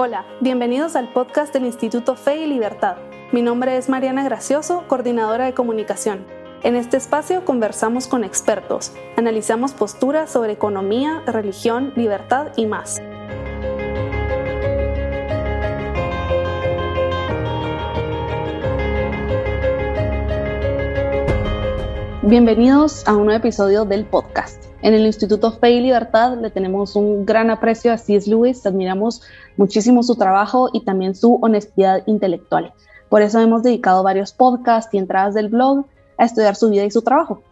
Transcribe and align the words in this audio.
Hola, 0.00 0.24
bienvenidos 0.38 0.94
al 0.94 1.12
podcast 1.12 1.52
del 1.52 1.64
Instituto 1.64 2.14
Fe 2.14 2.36
y 2.36 2.46
Libertad. 2.46 2.98
Mi 3.32 3.42
nombre 3.42 3.76
es 3.76 3.88
Mariana 3.88 4.22
Gracioso, 4.22 4.84
coordinadora 4.86 5.46
de 5.46 5.54
comunicación. 5.54 6.24
En 6.62 6.76
este 6.76 6.96
espacio 6.96 7.44
conversamos 7.44 8.06
con 8.06 8.22
expertos, 8.22 8.92
analizamos 9.16 9.72
posturas 9.72 10.30
sobre 10.30 10.52
economía, 10.52 11.24
religión, 11.26 11.92
libertad 11.96 12.52
y 12.54 12.66
más. 12.66 13.02
Bienvenidos 22.22 23.04
a 23.08 23.16
un 23.16 23.24
nuevo 23.24 23.40
episodio 23.40 23.84
del 23.84 24.04
podcast. 24.04 24.67
En 24.80 24.94
el 24.94 25.06
Instituto 25.06 25.50
Fe 25.50 25.72
y 25.72 25.80
Libertad 25.80 26.38
le 26.40 26.50
tenemos 26.50 26.94
un 26.94 27.26
gran 27.26 27.50
aprecio 27.50 27.92
a 27.92 27.98
C.S. 27.98 28.30
Lewis, 28.30 28.64
admiramos 28.64 29.22
muchísimo 29.56 30.04
su 30.04 30.14
trabajo 30.14 30.70
y 30.72 30.84
también 30.84 31.16
su 31.16 31.38
honestidad 31.42 32.04
intelectual. 32.06 32.72
Por 33.08 33.22
eso 33.22 33.40
hemos 33.40 33.64
dedicado 33.64 34.04
varios 34.04 34.32
podcasts 34.32 34.94
y 34.94 34.98
entradas 34.98 35.34
del 35.34 35.48
blog 35.48 35.86
a 36.16 36.24
estudiar 36.24 36.54
su 36.54 36.70
vida 36.70 36.84
y 36.84 36.92
su 36.92 37.02
trabajo. 37.02 37.42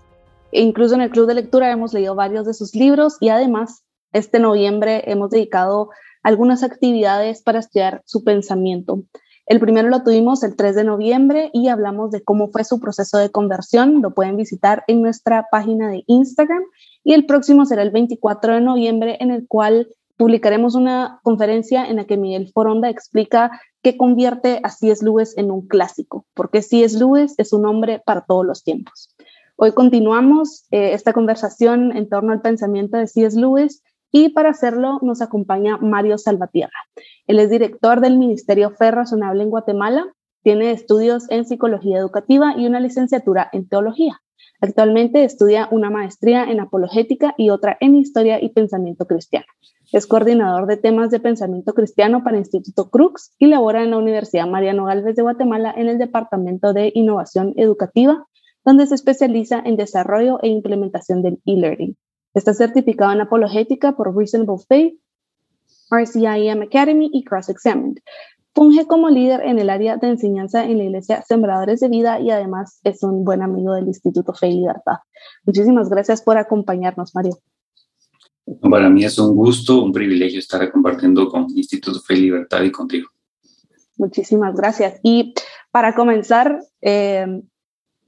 E 0.53 0.61
incluso 0.61 0.95
en 0.95 1.01
el 1.01 1.11
club 1.11 1.27
de 1.27 1.35
lectura 1.35 1.73
hemos 1.73 1.93
leído 1.93 2.15
varios 2.15 2.47
de 2.47 2.55
sus 2.55 2.75
libros 2.77 3.17
y 3.21 3.31
además 3.31 3.83
este 4.13 4.39
noviembre 4.39 5.11
hemos 5.11 5.31
dedicado 5.31 5.91
algunas 6.23 6.63
actividades 6.63 7.43
para 7.43 7.59
estudiar 7.59 8.03
su 8.05 8.23
pensamiento. 8.23 9.03
El 9.47 9.61
primero 9.61 9.89
lo 9.89 10.03
tuvimos 10.03 10.43
el 10.43 10.57
3 10.57 10.75
de 10.75 10.83
noviembre 10.83 11.51
y 11.53 11.69
hablamos 11.69 12.11
de 12.11 12.23
cómo 12.25 12.49
fue 12.49 12.65
su 12.65 12.81
proceso 12.81 13.19
de 13.19 13.31
conversión. 13.31 14.03
Lo 14.03 14.11
pueden 14.13 14.37
visitar 14.37 14.83
en 14.89 15.03
nuestra 15.03 15.47
página 15.53 15.89
de 15.89 16.03
Instagram. 16.09 16.65
Y 17.07 17.13
el 17.13 17.25
próximo 17.25 17.65
será 17.67 17.83
el 17.83 17.93
24 17.93 18.55
de 18.55 18.61
noviembre, 18.61 19.17
en 19.21 19.31
el 19.31 19.47
cual 19.47 19.87
publicaremos 20.17 20.75
una 20.75 21.21
conferencia 21.23 21.87
en 21.87 21.97
la 21.97 22.05
que 22.05 22.17
Miguel 22.17 22.51
Foronda 22.53 22.91
explica 22.91 23.61
qué 23.81 23.97
convierte 23.97 24.59
a 24.65 24.71
C.S. 24.71 25.05
Lewis 25.05 25.33
en 25.39 25.53
un 25.53 25.69
clásico, 25.69 26.27
porque 26.35 26.63
C.S. 26.63 26.99
Lewis 26.99 27.35
es 27.39 27.53
un 27.53 27.65
hombre 27.65 28.03
para 28.05 28.23
todos 28.23 28.45
los 28.45 28.65
tiempos. 28.65 29.15
Hoy 29.55 29.71
continuamos 29.71 30.67
eh, 30.73 30.95
esta 30.95 31.13
conversación 31.13 31.97
en 31.97 32.09
torno 32.09 32.33
al 32.33 32.41
pensamiento 32.41 32.97
de 32.97 33.07
C.S. 33.07 33.39
Lewis 33.39 33.85
y 34.11 34.31
para 34.31 34.51
hacerlo 34.51 34.99
nos 35.01 35.23
acompaña 35.23 35.77
Mario 35.77 36.19
Salvatierra. 36.19 36.89
Él 37.29 37.39
es 37.39 37.51
director 37.51 38.01
del 38.01 38.19
Ministerio 38.19 38.73
Fe 38.73 38.91
Razonable 38.91 39.45
en 39.45 39.51
Guatemala, 39.51 40.13
tiene 40.43 40.73
estudios 40.73 41.31
en 41.31 41.45
psicología 41.45 41.99
educativa 41.99 42.55
y 42.57 42.67
una 42.67 42.81
licenciatura 42.81 43.49
en 43.53 43.69
teología. 43.69 44.21
Actualmente 44.61 45.25
estudia 45.25 45.69
una 45.71 45.91
maestría 45.91 46.45
en 46.45 46.61
apologética 46.61 47.35
y 47.37 47.51
otra 47.51 47.77
en 47.81 47.95
historia 47.95 48.43
y 48.43 48.49
pensamiento 48.51 49.07
cristiano. 49.07 49.47
Es 49.93 50.07
coordinador 50.07 50.67
de 50.67 50.77
temas 50.77 51.11
de 51.11 51.21
pensamiento 51.21 51.75
cristiano 51.75 52.25
para 52.25 52.39
Instituto 52.39 52.91
Crux 52.91 53.33
y 53.39 53.47
labora 53.47 53.83
en 53.83 53.93
la 53.93 53.99
Universidad 53.99 54.47
Mariano 54.47 54.87
Galvez 54.87 55.15
de 55.15 55.23
Guatemala 55.23 55.73
en 55.77 55.89
el 55.89 55.99
Departamento 55.99 56.73
de 56.73 56.91
Innovación 56.95 57.53
Educativa, 57.57 58.27
donde 58.65 58.87
se 58.87 58.97
especializa 58.97 59.63
en 59.65 59.77
desarrollo 59.77 60.41
e 60.43 60.49
implementación 60.49 61.23
del 61.23 61.41
e-learning. 61.47 61.97
Está 62.35 62.53
certificado 62.53 63.13
en 63.13 63.21
apologética 63.21 63.93
por 63.93 64.15
Reasonable 64.17 64.65
Faith, 64.69 65.01
RCIM 65.91 66.63
Academy 66.63 67.09
y 67.13 67.23
Cross 67.25 67.49
Examined. 67.49 67.99
Funge 68.57 68.87
como 68.87 69.11
líder 69.11 69.43
en 69.43 69.59
el 69.59 69.69
área 69.69 69.99
de 69.99 70.09
enseñanza 70.09 70.65
en 70.65 70.79
la 70.79 70.85
Iglesia 70.85 71.23
Sembradores 71.29 71.79
de 71.81 71.91
Vida 71.91 72.21
y 72.21 72.31
además 72.31 72.81
es 72.85 73.03
un 73.03 73.23
buen 73.23 73.43
amigo 73.43 73.75
del 73.75 73.87
Instituto 73.87 74.33
Fe 74.33 74.49
y 74.49 74.55
Libertad. 74.55 74.95
Muchísimas 75.45 75.91
gracias 75.91 76.23
por 76.23 76.39
acompañarnos, 76.39 77.15
Mario. 77.15 77.39
Para 78.63 78.89
mí 78.89 79.05
es 79.05 79.19
un 79.19 79.37
gusto, 79.37 79.85
un 79.85 79.93
privilegio 79.93 80.39
estar 80.39 80.73
compartiendo 80.73 81.29
con 81.29 81.47
Instituto 81.55 82.01
Fe 82.01 82.15
y 82.15 82.21
Libertad 82.23 82.63
y 82.63 82.73
contigo. 82.73 83.11
Muchísimas 83.99 84.57
gracias. 84.57 85.01
Y 85.03 85.35
para 85.71 85.95
comenzar, 85.95 86.59
eh, 86.81 87.27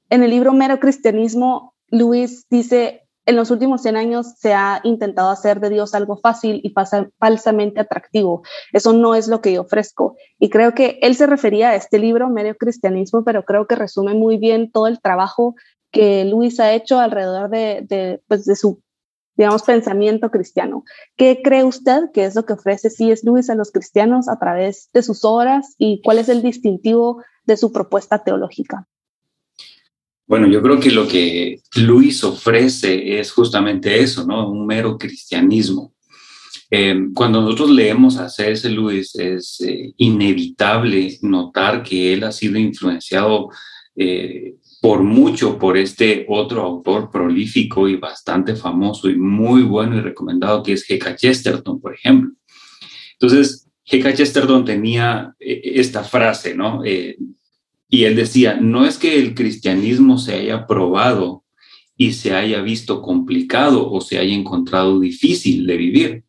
en 0.08 0.22
el 0.22 0.30
libro 0.30 0.54
Mero 0.54 0.80
Cristianismo, 0.80 1.74
Luis 1.90 2.46
dice, 2.48 3.06
en 3.28 3.36
los 3.36 3.50
últimos 3.50 3.82
100 3.82 3.96
años 3.96 4.34
se 4.38 4.54
ha 4.54 4.80
intentado 4.84 5.28
hacer 5.28 5.60
de 5.60 5.68
Dios 5.68 5.94
algo 5.94 6.16
fácil 6.16 6.62
y 6.64 6.72
falsamente 7.18 7.78
atractivo. 7.78 8.42
Eso 8.72 8.94
no 8.94 9.14
es 9.14 9.28
lo 9.28 9.42
que 9.42 9.52
yo 9.52 9.60
ofrezco. 9.60 10.16
Y 10.38 10.48
creo 10.48 10.72
que 10.72 10.98
él 11.02 11.14
se 11.14 11.26
refería 11.26 11.68
a 11.68 11.74
este 11.74 11.98
libro, 11.98 12.30
Medio 12.30 12.56
Cristianismo, 12.56 13.24
pero 13.24 13.44
creo 13.44 13.66
que 13.66 13.74
resume 13.74 14.14
muy 14.14 14.38
bien 14.38 14.70
todo 14.72 14.86
el 14.86 15.02
trabajo 15.02 15.56
que 15.90 16.24
Luis 16.24 16.58
ha 16.58 16.72
hecho 16.72 17.00
alrededor 17.00 17.50
de, 17.50 18.22
pues 18.28 18.46
su, 18.58 18.80
pensamiento 19.66 20.30
cristiano. 20.30 20.84
¿Qué 21.16 21.42
cree 21.44 21.64
usted 21.64 22.10
que 22.14 22.24
es 22.24 22.34
lo 22.34 22.46
que 22.46 22.54
ofrece 22.54 22.88
si 22.88 23.10
es 23.12 23.24
Luis 23.24 23.50
a 23.50 23.54
los 23.54 23.72
cristianos 23.72 24.26
a 24.30 24.38
través 24.38 24.88
de 24.94 25.02
sus 25.02 25.22
obras 25.26 25.74
y 25.76 26.00
cuál 26.02 26.16
es 26.16 26.30
el 26.30 26.40
distintivo 26.40 27.22
de 27.44 27.58
su 27.58 27.72
propuesta 27.72 28.24
teológica? 28.24 28.88
Bueno, 30.28 30.46
yo 30.46 30.60
creo 30.60 30.78
que 30.78 30.90
lo 30.90 31.08
que 31.08 31.62
Luis 31.76 32.22
ofrece 32.22 33.18
es 33.18 33.32
justamente 33.32 33.98
eso, 33.98 34.26
¿no? 34.26 34.50
Un 34.50 34.66
mero 34.66 34.98
cristianismo. 34.98 35.94
Eh, 36.70 37.06
cuando 37.14 37.40
nosotros 37.40 37.70
leemos 37.70 38.18
a 38.18 38.28
C.S. 38.28 38.68
Luis 38.68 39.14
es 39.14 39.58
eh, 39.62 39.94
inevitable 39.96 41.16
notar 41.22 41.82
que 41.82 42.12
él 42.12 42.24
ha 42.24 42.32
sido 42.32 42.58
influenciado 42.58 43.48
eh, 43.96 44.56
por 44.82 45.02
mucho 45.02 45.58
por 45.58 45.78
este 45.78 46.26
otro 46.28 46.60
autor 46.60 47.10
prolífico 47.10 47.88
y 47.88 47.96
bastante 47.96 48.54
famoso 48.54 49.08
y 49.08 49.16
muy 49.16 49.62
bueno 49.62 49.96
y 49.96 50.02
recomendado 50.02 50.62
que 50.62 50.74
es 50.74 50.86
G.K. 50.86 51.16
Chesterton, 51.16 51.80
por 51.80 51.94
ejemplo. 51.94 52.32
Entonces, 53.14 53.66
G.K. 53.90 54.12
Chesterton 54.12 54.62
tenía 54.62 55.34
esta 55.38 56.04
frase, 56.04 56.54
¿no? 56.54 56.82
Y 57.88 58.04
él 58.04 58.16
decía, 58.16 58.58
no 58.60 58.84
es 58.84 58.98
que 58.98 59.18
el 59.18 59.34
cristianismo 59.34 60.18
se 60.18 60.34
haya 60.34 60.66
probado 60.66 61.44
y 61.96 62.12
se 62.12 62.34
haya 62.34 62.60
visto 62.60 63.02
complicado 63.02 63.90
o 63.90 64.00
se 64.00 64.18
haya 64.18 64.34
encontrado 64.34 65.00
difícil 65.00 65.66
de 65.66 65.76
vivir, 65.76 66.24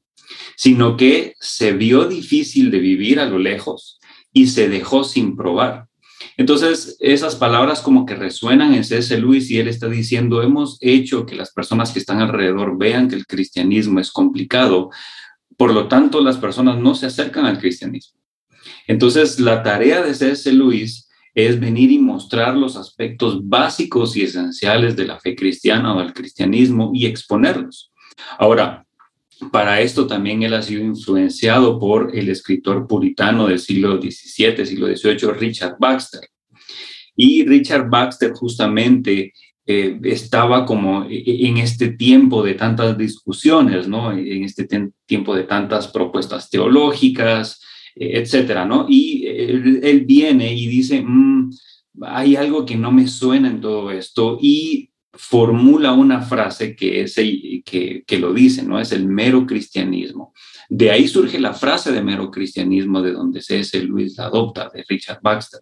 sino 0.56 0.96
que 0.98 1.34
se 1.40 1.74
vio 1.74 2.06
difícil 2.06 2.72
de 2.72 2.80
vivir 2.80 3.20
a 3.20 3.26
lo 3.26 3.38
lejos 3.38 4.00
y 4.32 4.48
se 4.48 4.70
dejó 4.70 5.04
sin 5.04 5.36
probar. 5.36 5.88
Entonces, 6.38 6.96
esas 7.00 7.36
palabras 7.36 7.82
como 7.82 8.06
que 8.06 8.16
resuenan 8.16 8.74
en 8.74 8.86
C.S. 8.86 9.18
Luis 9.18 9.52
y 9.52 9.60
él 9.60 9.68
está 9.68 9.90
diciendo, 9.90 10.42
hemos 10.42 10.78
hecho 10.80 11.26
que 11.26 11.36
las 11.36 11.52
personas 11.52 11.92
que 11.92 12.00
están 12.00 12.22
alrededor 12.22 12.78
vean 12.78 13.10
que 13.10 13.16
el 13.16 13.28
cristianismo 13.28 14.00
es 14.00 14.12
complicado, 14.12 14.90
por 15.58 15.74
lo 15.74 15.90
tanto 15.90 16.22
las 16.22 16.38
personas 16.38 16.80
no 16.80 16.96
se 16.96 17.08
acercan 17.08 17.46
al 17.46 17.60
cristianismo. 17.60 18.20
Entonces, 18.88 19.40
la 19.40 19.64
tarea 19.64 20.02
de 20.02 20.14
C.S. 20.14 20.52
Luis 20.54 21.09
es 21.48 21.60
venir 21.60 21.92
y 21.92 22.00
mostrar 22.00 22.56
los 22.56 22.76
aspectos 22.76 23.48
básicos 23.48 24.16
y 24.16 24.24
esenciales 24.24 24.96
de 24.96 25.06
la 25.06 25.20
fe 25.20 25.36
cristiana 25.36 25.96
o 25.96 26.00
del 26.00 26.14
cristianismo 26.14 26.92
y 26.94 27.06
exponerlos. 27.06 27.92
Ahora, 28.38 28.86
para 29.52 29.80
esto 29.80 30.06
también 30.06 30.44
él 30.44 30.54
ha 30.54 30.62
sido 30.62 30.84
influenciado 30.84 31.80
por 31.80 32.16
el 32.16 32.30
escritor 32.30 32.88
puritano 32.88 33.48
del 33.48 33.60
siglo 33.60 34.00
XVII, 34.02 34.66
siglo 34.66 34.88
XVIII, 34.88 35.32
Richard 35.38 35.78
Baxter. 35.80 36.22
Y 37.16 37.46
Richard 37.46 37.90
Baxter 37.90 38.32
justamente 38.34 39.34
eh, 39.66 40.00
estaba 40.04 40.66
como 40.66 41.06
en 41.10 41.58
este 41.58 41.90
tiempo 41.90 42.44
de 42.44 42.56
tantas 42.56 42.98
discusiones, 42.98 43.88
¿no? 43.88 44.12
En 44.12 44.44
este 44.44 44.68
tiempo 45.06 45.36
de 45.36 45.44
tantas 45.44 45.88
propuestas 45.88 46.50
teológicas, 46.50 47.62
etcétera, 47.96 48.66
¿no? 48.66 48.86
Y 48.90 49.26
él, 49.28 50.06
viene 50.06 50.54
y 50.54 50.68
dice, 50.68 51.02
mm, 51.02 51.52
hay 52.02 52.36
algo 52.36 52.66
que 52.66 52.76
no 52.76 52.92
me 52.92 53.08
suena 53.08 53.50
en 53.50 53.62
todo 53.62 53.92
esto 53.92 54.38
y 54.42 54.90
formula 55.14 55.92
una 55.92 56.22
frase 56.22 56.76
que, 56.76 57.02
es 57.02 57.16
que, 57.16 58.04
que 58.06 58.20
lo 58.20 58.34
dice, 58.34 58.64
¿no? 58.64 58.80
Es 58.80 58.92
el 58.92 59.06
mero 59.06 59.46
cristianismo. 59.46 60.34
De 60.70 60.92
ahí 60.92 61.08
surge 61.08 61.40
la 61.40 61.56
frase 61.56 61.92
de 61.92 62.04
mero 62.04 62.30
cristianismo, 62.30 63.02
de 63.02 63.12
donde 63.12 63.42
C.S. 63.42 63.82
Luis 63.82 64.16
la 64.18 64.26
adopta, 64.26 64.70
de 64.72 64.86
Richard 64.88 65.20
Baxter. 65.22 65.62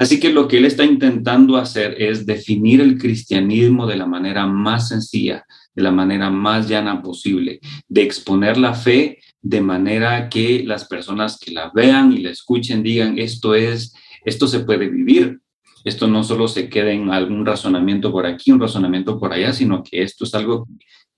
Así 0.00 0.18
que 0.18 0.32
lo 0.32 0.48
que 0.48 0.58
él 0.58 0.64
está 0.64 0.84
intentando 0.84 1.56
hacer 1.56 1.94
es 2.02 2.26
definir 2.26 2.80
el 2.80 2.98
cristianismo 2.98 3.86
de 3.86 3.96
la 3.96 4.06
manera 4.06 4.44
más 4.46 4.88
sencilla, 4.88 5.46
de 5.74 5.82
la 5.82 5.92
manera 5.92 6.28
más 6.28 6.68
llana 6.68 7.00
posible, 7.00 7.60
de 7.86 8.02
exponer 8.02 8.56
la 8.58 8.74
fe 8.74 9.20
de 9.42 9.60
manera 9.60 10.28
que 10.28 10.62
las 10.64 10.86
personas 10.86 11.38
que 11.38 11.50
la 11.50 11.70
vean 11.74 12.12
y 12.12 12.18
la 12.18 12.30
escuchen 12.30 12.82
digan, 12.82 13.18
esto 13.18 13.54
es, 13.54 13.94
esto 14.24 14.46
se 14.46 14.60
puede 14.60 14.88
vivir. 14.88 15.40
Esto 15.84 16.06
no 16.06 16.22
solo 16.22 16.46
se 16.46 16.68
queda 16.68 16.92
en 16.92 17.10
algún 17.10 17.44
razonamiento 17.44 18.12
por 18.12 18.24
aquí, 18.24 18.52
un 18.52 18.60
razonamiento 18.60 19.18
por 19.18 19.32
allá, 19.32 19.52
sino 19.52 19.82
que 19.82 20.02
esto 20.02 20.24
es 20.24 20.32
algo 20.34 20.68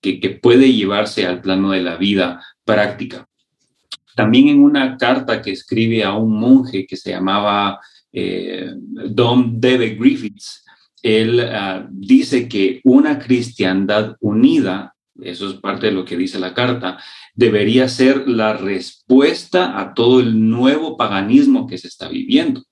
que, 0.00 0.18
que 0.18 0.30
puede 0.30 0.72
llevarse 0.72 1.26
al 1.26 1.42
plano 1.42 1.72
de 1.72 1.82
la 1.82 1.96
vida 1.96 2.42
práctica. 2.64 3.28
También 4.14 4.48
en 4.48 4.60
una 4.60 4.96
carta 4.96 5.42
que 5.42 5.50
escribe 5.50 6.02
a 6.02 6.14
un 6.14 6.38
monje 6.38 6.86
que 6.86 6.96
se 6.96 7.10
llamaba 7.10 7.78
eh, 8.12 8.70
Dom 8.76 9.60
Debe 9.60 9.96
Griffiths, 9.96 10.64
él 11.02 11.40
ah, 11.40 11.86
dice 11.90 12.48
que 12.48 12.80
una 12.84 13.18
cristiandad 13.18 14.16
unida 14.20 14.93
eso 15.22 15.48
es 15.48 15.54
parte 15.54 15.86
de 15.86 15.92
lo 15.92 16.04
que 16.04 16.16
dice 16.16 16.38
la 16.38 16.54
carta, 16.54 16.98
debería 17.34 17.88
ser 17.88 18.28
la 18.28 18.56
respuesta 18.56 19.78
a 19.78 19.94
todo 19.94 20.20
el 20.20 20.48
nuevo 20.48 20.96
paganismo 20.96 21.66
que 21.66 21.78
se 21.78 21.88
está 21.88 22.08
viviendo. 22.08 22.62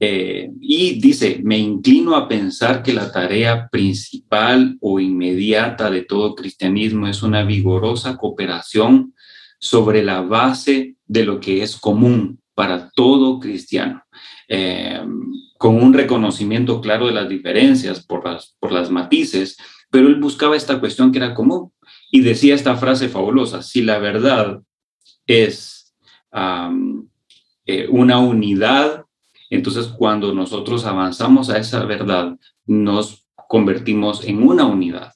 Eh, 0.00 0.50
y 0.60 1.00
dice, 1.00 1.40
me 1.44 1.56
inclino 1.56 2.16
a 2.16 2.26
pensar 2.28 2.82
que 2.82 2.92
la 2.92 3.12
tarea 3.12 3.68
principal 3.70 4.76
o 4.80 4.98
inmediata 4.98 5.90
de 5.90 6.02
todo 6.02 6.34
cristianismo 6.34 7.06
es 7.06 7.22
una 7.22 7.44
vigorosa 7.44 8.16
cooperación 8.16 9.14
sobre 9.58 10.02
la 10.02 10.20
base 10.20 10.96
de 11.06 11.24
lo 11.24 11.40
que 11.40 11.62
es 11.62 11.76
común 11.76 12.40
para 12.54 12.90
todo 12.90 13.38
cristiano, 13.38 14.02
eh, 14.48 15.00
con 15.58 15.82
un 15.82 15.94
reconocimiento 15.94 16.80
claro 16.80 17.06
de 17.06 17.12
las 17.12 17.28
diferencias 17.28 18.04
por 18.04 18.24
las, 18.24 18.56
por 18.58 18.72
las 18.72 18.90
matices, 18.90 19.56
pero 19.94 20.08
él 20.08 20.16
buscaba 20.16 20.56
esta 20.56 20.80
cuestión 20.80 21.12
que 21.12 21.18
era 21.18 21.34
común 21.34 21.70
y 22.10 22.22
decía 22.22 22.56
esta 22.56 22.74
frase 22.74 23.08
fabulosa, 23.08 23.62
si 23.62 23.80
la 23.80 23.98
verdad 23.98 24.60
es 25.24 25.94
eh, 27.64 27.86
una 27.88 28.18
unidad, 28.18 29.04
entonces 29.50 29.86
cuando 29.86 30.34
nosotros 30.34 30.84
avanzamos 30.84 31.48
a 31.48 31.58
esa 31.58 31.84
verdad, 31.84 32.36
nos 32.66 33.28
convertimos 33.46 34.24
en 34.24 34.42
una 34.42 34.66
unidad. 34.66 35.12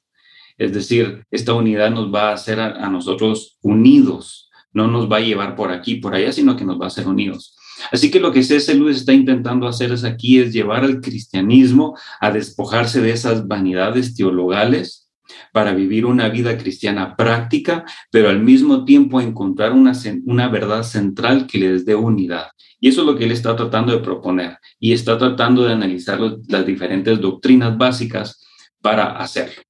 Es 0.56 0.72
decir, 0.72 1.24
esta 1.32 1.54
unidad 1.54 1.90
nos 1.90 2.14
va 2.14 2.28
a 2.28 2.34
hacer 2.34 2.60
a, 2.60 2.88
nosotros 2.88 3.58
unidos, 3.62 4.48
no 4.72 4.86
nos 4.86 5.10
va 5.10 5.16
a 5.16 5.22
llevar 5.22 5.56
por 5.56 5.72
aquí, 5.72 5.96
por 5.96 6.14
allá, 6.14 6.30
sino 6.30 6.54
que 6.54 6.64
nos 6.64 6.80
va 6.80 6.84
a 6.84 6.86
hacer 6.86 7.08
unidos. 7.08 7.57
Así 7.92 8.10
que 8.10 8.20
lo 8.20 8.32
que 8.32 8.42
C.S. 8.42 8.74
Lewis 8.74 8.98
está 8.98 9.12
intentando 9.12 9.66
hacer 9.66 9.92
es 9.92 10.04
aquí 10.04 10.40
es 10.40 10.52
llevar 10.52 10.84
al 10.84 11.00
cristianismo 11.00 11.96
a 12.20 12.30
despojarse 12.30 13.00
de 13.00 13.10
esas 13.10 13.46
vanidades 13.46 14.14
teologales 14.14 15.08
para 15.52 15.72
vivir 15.72 16.06
una 16.06 16.28
vida 16.28 16.56
cristiana 16.56 17.16
práctica, 17.16 17.84
pero 18.10 18.30
al 18.30 18.40
mismo 18.40 18.84
tiempo 18.84 19.20
encontrar 19.20 19.72
una, 19.72 19.92
una 20.26 20.48
verdad 20.48 20.82
central 20.82 21.46
que 21.46 21.58
les 21.58 21.84
dé 21.84 21.94
unidad. 21.94 22.48
Y 22.80 22.88
eso 22.88 23.00
es 23.00 23.06
lo 23.06 23.16
que 23.16 23.24
él 23.24 23.32
está 23.32 23.56
tratando 23.56 23.92
de 23.92 23.98
proponer 23.98 24.58
y 24.78 24.92
está 24.92 25.18
tratando 25.18 25.64
de 25.64 25.72
analizar 25.72 26.20
las 26.20 26.66
diferentes 26.66 27.20
doctrinas 27.20 27.76
básicas 27.76 28.44
para 28.80 29.16
hacerlo. 29.16 29.62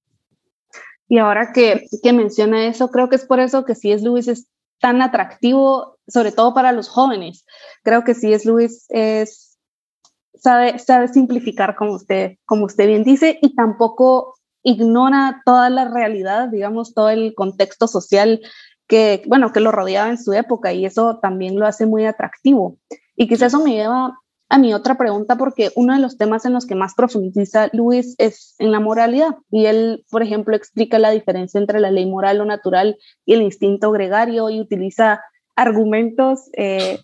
Y 1.09 1.19
ahora 1.19 1.53
que, 1.55 1.87
que 2.03 2.13
menciona 2.13 2.67
eso, 2.67 2.91
creo 2.91 3.09
que 3.09 3.17
es 3.17 3.25
por 3.25 3.41
eso 3.41 3.65
que 3.65 3.75
si 3.75 3.93
es 3.93 4.03
Lewis 4.03 4.29
es 4.29 4.49
tan 4.79 5.01
atractivo, 5.01 5.98
sobre 6.09 6.33
todo 6.33 6.55
para 6.55 6.73
los 6.73 6.89
jóvenes. 6.89 7.45
Creo 7.83 8.05
que 8.05 8.15
si 8.15 8.33
es 8.33 8.45
Luis 8.45 8.87
es, 8.89 9.59
sabe, 10.35 10.79
sabe 10.79 11.09
simplificar, 11.09 11.77
como 11.77 11.93
usted, 11.93 12.37
como 12.45 12.65
usted 12.65 12.87
bien 12.87 13.05
dice, 13.05 13.39
y 13.41 13.55
tampoco 13.55 14.35
ignora 14.63 15.43
toda 15.45 15.71
la 15.71 15.89
realidad, 15.89 16.49
digamos, 16.49 16.95
todo 16.95 17.11
el 17.11 17.35
contexto 17.35 17.87
social 17.87 18.41
que, 18.87 19.23
bueno, 19.27 19.53
que 19.53 19.61
lo 19.61 19.71
rodeaba 19.71 20.09
en 20.09 20.19
su 20.19 20.33
época 20.33 20.73
y 20.73 20.87
eso 20.87 21.19
también 21.21 21.59
lo 21.59 21.67
hace 21.67 21.87
muy 21.87 22.07
atractivo. 22.07 22.79
Y 23.17 23.29
quizás 23.29 23.53
eso 23.53 23.63
me 23.63 23.73
lleva 23.73 24.19
a 24.51 24.59
mi 24.59 24.73
otra 24.73 24.97
pregunta 24.97 25.37
porque 25.37 25.71
uno 25.77 25.95
de 25.95 26.01
los 26.01 26.17
temas 26.17 26.47
en 26.47 26.55
los 26.55 26.67
que 26.67 26.75
más 26.75 26.95
profundiza 26.95 27.69
Luis 27.73 28.15
es 28.17 28.55
en 28.59 28.73
la 28.73 28.81
moralidad 28.81 29.37
y 29.51 29.67
él, 29.67 30.07
por 30.11 30.23
ejemplo, 30.23 30.57
explica 30.57 30.99
la 30.99 31.11
diferencia 31.11 31.61
entre 31.61 31.81
la 31.81 31.91
ley 31.91 32.07
moral 32.07 32.41
o 32.41 32.47
natural 32.47 32.97
y 33.27 33.35
el 33.35 33.43
instinto 33.43 33.91
gregario 33.91 34.49
y 34.49 34.61
utiliza 34.61 35.21
argumentos, 35.59 36.49
eh, 36.57 36.99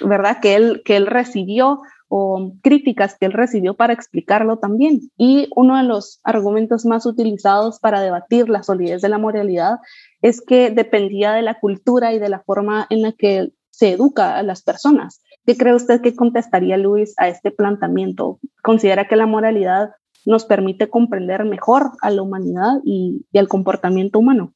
¿verdad?, 0.00 0.38
que 0.40 0.54
él, 0.56 0.82
que 0.84 0.96
él 0.96 1.06
recibió 1.06 1.80
o 2.08 2.54
críticas 2.62 3.16
que 3.16 3.26
él 3.26 3.32
recibió 3.32 3.74
para 3.74 3.92
explicarlo 3.92 4.58
también. 4.58 5.00
Y 5.16 5.48
uno 5.54 5.76
de 5.76 5.84
los 5.84 6.20
argumentos 6.24 6.84
más 6.84 7.06
utilizados 7.06 7.78
para 7.78 8.00
debatir 8.00 8.48
la 8.48 8.64
solidez 8.64 9.00
de 9.00 9.08
la 9.08 9.18
moralidad 9.18 9.78
es 10.20 10.40
que 10.40 10.70
dependía 10.70 11.32
de 11.32 11.42
la 11.42 11.60
cultura 11.60 12.12
y 12.12 12.18
de 12.18 12.28
la 12.28 12.40
forma 12.40 12.86
en 12.90 13.02
la 13.02 13.12
que 13.12 13.52
se 13.70 13.92
educa 13.92 14.36
a 14.36 14.42
las 14.42 14.62
personas. 14.62 15.22
¿Qué 15.46 15.56
cree 15.56 15.72
usted 15.72 16.00
que 16.00 16.16
contestaría 16.16 16.76
Luis 16.76 17.14
a 17.16 17.28
este 17.28 17.52
planteamiento? 17.52 18.40
¿Considera 18.60 19.06
que 19.06 19.16
la 19.16 19.26
moralidad 19.26 19.90
nos 20.26 20.44
permite 20.44 20.90
comprender 20.90 21.44
mejor 21.44 21.92
a 22.02 22.10
la 22.10 22.22
humanidad 22.22 22.80
y, 22.84 23.24
al 23.34 23.46
comportamiento 23.46 24.18
humano? 24.18 24.52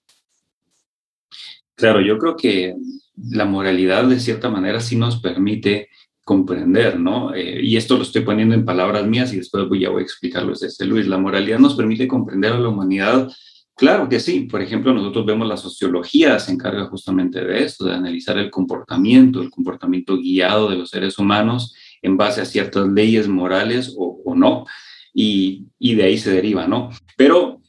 Claro, 1.77 2.01
yo 2.01 2.19
creo 2.19 2.37
que 2.37 2.77
la 3.17 3.45
moralidad 3.45 4.05
de 4.05 4.21
cierta 4.21 4.51
manera 4.51 4.81
sí 4.81 4.97
nos 4.97 5.21
permite 5.21 5.89
comprender, 6.25 6.99
¿no? 6.99 7.35
Eh, 7.35 7.61
y 7.63 7.77
esto 7.77 7.97
lo 7.97 8.03
estoy 8.03 8.23
poniendo 8.23 8.55
en 8.55 8.65
palabras 8.65 9.07
mías 9.07 9.33
y 9.33 9.37
después 9.37 9.69
voy, 9.69 9.81
ya 9.81 9.91
voy 9.91 10.03
a 10.03 10.05
explicarlo 10.05 10.55
desde 10.55 10.85
Luis. 10.87 11.07
La 11.07 11.19
moralidad 11.19 11.59
nos 11.59 11.75
permite 11.75 12.09
comprender 12.09 12.53
a 12.53 12.59
la 12.59 12.69
humanidad 12.69 13.31
Claro 13.77 14.09
que 14.09 14.21
sí. 14.21 14.43
Por 14.43 14.63
ejemplo, 14.63 14.95
nosotros 14.95 15.27
vemos 15.27 15.49
la 15.49 15.57
sociología 15.57 16.39
se 16.39 16.53
encarga 16.53 16.87
justamente 16.87 17.45
de 17.45 17.65
esto, 17.65 17.85
de 17.85 17.95
analizar 17.95 18.39
el 18.39 18.51
comportamiento, 18.51 19.43
el 19.43 19.51
comportamiento 19.51 20.17
guiado 20.17 20.69
de 20.69 20.77
los 20.77 20.91
seres 20.91 21.19
humanos 21.19 21.75
en 22.01 22.17
base 22.17 22.41
a 22.41 22.45
ciertas 22.45 22.87
leyes 22.89 23.27
morales 23.27 23.95
o, 23.97 24.35
no. 24.37 24.65
Y, 25.13 25.67
de 25.81 26.03
ahí 26.05 26.19
se 26.19 26.31
deriva, 26.31 26.67
¿no? 26.67 26.91
Pero 27.17 27.61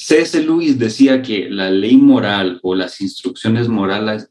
C.S. 0.00 0.40
Lewis 0.44 0.78
decía 0.78 1.22
que 1.22 1.50
la 1.50 1.70
ley 1.70 1.96
moral 1.96 2.60
o 2.62 2.76
las 2.76 3.00
instrucciones 3.00 3.66
morales, 3.68 4.30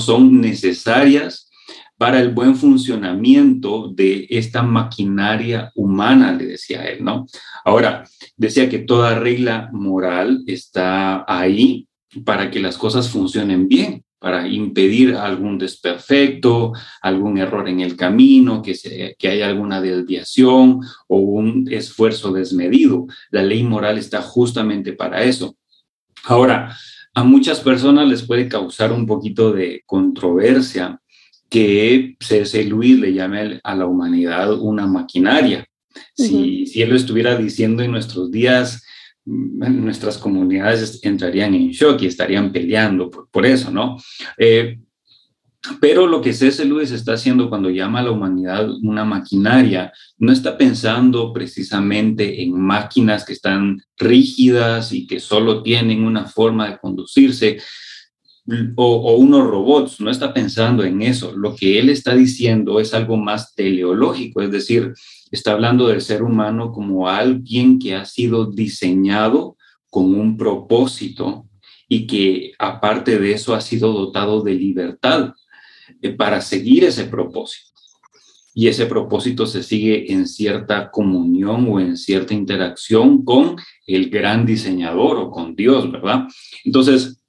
son 0.00 0.40
necesarias 0.40 1.50
para 1.98 2.18
el 2.18 2.30
buen 2.30 2.56
funcionamiento 2.56 3.88
de 3.88 4.26
esta 4.30 4.62
maquinaria 4.62 5.70
humana, 5.74 6.32
le 6.32 6.46
decía 6.46 6.82
él, 6.86 7.04
¿no? 7.04 7.26
Ahora, 7.62 8.04
decía 8.38 8.70
que 8.70 8.78
toda 8.78 9.18
regla 9.18 9.68
moral 9.70 10.42
está 10.46 11.26
ahí 11.28 11.86
para 12.24 12.50
que 12.50 12.58
las 12.58 12.78
cosas 12.78 13.10
funcionen 13.10 13.68
bien, 13.68 14.02
para 14.24 14.48
impedir 14.48 15.16
algún 15.16 15.58
desperfecto, 15.58 16.72
algún 17.02 17.36
error 17.36 17.68
en 17.68 17.80
el 17.80 17.94
camino, 17.94 18.62
que, 18.62 18.74
se, 18.74 19.14
que 19.18 19.28
haya 19.28 19.48
alguna 19.48 19.82
desviación 19.82 20.80
o 21.08 21.18
un 21.18 21.68
esfuerzo 21.70 22.32
desmedido. 22.32 23.06
La 23.30 23.42
ley 23.42 23.62
moral 23.62 23.98
está 23.98 24.22
justamente 24.22 24.94
para 24.94 25.24
eso. 25.24 25.58
Ahora, 26.24 26.74
a 27.12 27.22
muchas 27.22 27.60
personas 27.60 28.08
les 28.08 28.22
puede 28.22 28.48
causar 28.48 28.92
un 28.92 29.04
poquito 29.04 29.52
de 29.52 29.82
controversia 29.84 30.98
que 31.50 32.16
C.S. 32.18 32.64
Luis 32.64 32.98
le 32.98 33.12
llame 33.12 33.60
a 33.62 33.74
la 33.74 33.84
humanidad 33.84 34.54
una 34.58 34.86
maquinaria. 34.86 35.66
Si, 36.14 36.66
si 36.66 36.80
él 36.80 36.88
lo 36.88 36.96
estuviera 36.96 37.36
diciendo 37.36 37.82
en 37.82 37.90
nuestros 37.90 38.30
días, 38.30 38.86
nuestras 39.26 40.18
comunidades 40.18 41.00
entrarían 41.02 41.54
en 41.54 41.70
shock 41.70 42.02
y 42.02 42.06
estarían 42.06 42.52
peleando 42.52 43.10
por, 43.10 43.46
eso, 43.46 43.70
¿no? 43.70 43.96
Eh, 44.36 44.78
pero 45.80 46.06
lo 46.06 46.20
que 46.20 46.34
C.S. 46.34 46.62
Lewis 46.64 46.90
está 46.90 47.14
haciendo 47.14 47.48
cuando 47.48 47.70
llama 47.70 48.00
a 48.00 48.02
la 48.02 48.10
humanidad 48.10 48.68
una 48.82 49.04
maquinaria, 49.04 49.92
no 50.18 50.30
está 50.30 50.58
pensando 50.58 51.32
precisamente 51.32 52.42
en 52.42 52.52
máquinas 52.52 53.24
que 53.24 53.32
están 53.32 53.80
rígidas 53.96 54.92
y 54.92 55.06
que 55.06 55.20
solo 55.20 55.62
tienen 55.62 56.04
una 56.04 56.26
forma 56.26 56.68
de 56.68 56.78
conducirse, 56.78 57.58
o, 58.76 59.16
unos 59.16 59.46
robots, 59.46 60.00
no 60.00 60.10
está 60.10 60.34
pensando 60.34 60.84
en 60.84 61.00
eso. 61.00 61.34
Lo 61.34 61.56
que 61.56 61.78
él 61.78 61.88
está 61.88 62.14
diciendo 62.14 62.78
es 62.78 62.92
algo 62.92 63.16
más 63.16 63.54
teleológico, 63.54 64.42
es 64.42 64.50
decir, 64.50 64.92
está 65.34 65.52
hablando 65.52 65.88
del 65.88 66.00
ser 66.00 66.22
humano 66.22 66.72
como 66.72 67.08
alguien 67.08 67.78
que 67.78 67.94
ha 67.94 68.04
sido 68.04 68.46
diseñado 68.46 69.56
con 69.90 70.14
un 70.14 70.36
propósito 70.36 71.46
y 71.88 72.06
que 72.06 72.52
aparte 72.58 73.18
de 73.18 73.32
eso 73.32 73.54
ha 73.54 73.60
sido 73.60 73.92
dotado 73.92 74.42
de 74.42 74.54
libertad 74.54 75.32
eh, 76.00 76.10
para 76.10 76.40
seguir 76.40 76.84
ese 76.84 77.04
propósito. 77.04 77.70
Y 78.56 78.68
ese 78.68 78.86
propósito 78.86 79.46
se 79.46 79.64
sigue 79.64 80.12
en 80.12 80.28
cierta 80.28 80.92
comunión 80.92 81.66
o 81.68 81.80
en 81.80 81.96
cierta 81.96 82.34
interacción 82.34 83.24
con 83.24 83.56
el 83.86 84.08
gran 84.10 84.46
diseñador 84.46 85.16
o 85.16 85.30
con 85.32 85.56
Dios, 85.56 85.90
¿verdad? 85.90 86.28
Entonces, 86.64 87.20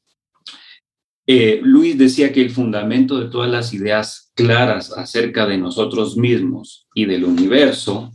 eh, 1.27 1.59
Luis 1.63 1.97
decía 1.97 2.31
que 2.31 2.41
el 2.41 2.51
fundamento 2.51 3.19
de 3.19 3.29
todas 3.29 3.49
las 3.49 3.73
ideas 3.73 4.31
claras 4.35 4.91
acerca 4.91 5.47
de 5.47 5.57
nosotros 5.57 6.17
mismos 6.17 6.87
y 6.93 7.05
del 7.05 7.23
universo, 7.23 8.11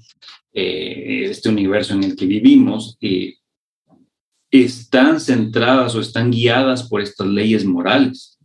eh, 0.52 1.26
este 1.29 1.49
universo 1.49 1.95
en 1.95 2.05
el 2.05 2.14
que 2.14 2.26
vivimos, 2.26 2.97
eh, 3.00 3.35
están 4.50 5.21
centradas 5.21 5.95
o 5.95 6.00
están 6.00 6.31
guiadas 6.31 6.88
por 6.88 7.00
estas 7.00 7.26
leyes 7.26 7.64
morales. 7.64 8.38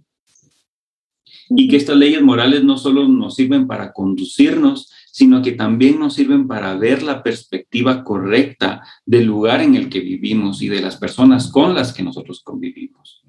Y 1.49 1.67
que 1.67 1.77
estas 1.77 1.97
leyes 1.97 2.23
morales 2.23 2.63
no 2.63 2.77
solo 2.77 3.07
nos 3.07 3.35
sirven 3.35 3.67
para 3.67 3.93
conducirnos, 3.93 4.91
sino 5.11 5.43
que 5.43 5.51
también 5.51 5.99
nos 5.99 6.15
sirven 6.15 6.47
para 6.47 6.75
ver 6.75 7.03
la 7.03 7.21
perspectiva 7.21 8.03
correcta 8.03 8.81
del 9.05 9.25
lugar 9.25 9.61
en 9.61 9.75
el 9.75 9.89
que 9.89 9.99
vivimos 9.99 10.61
y 10.63 10.69
de 10.69 10.81
las 10.81 10.97
personas 10.97 11.51
con 11.51 11.75
las 11.75 11.93
que 11.93 12.03
nosotros 12.03 12.41
convivimos. 12.43 13.23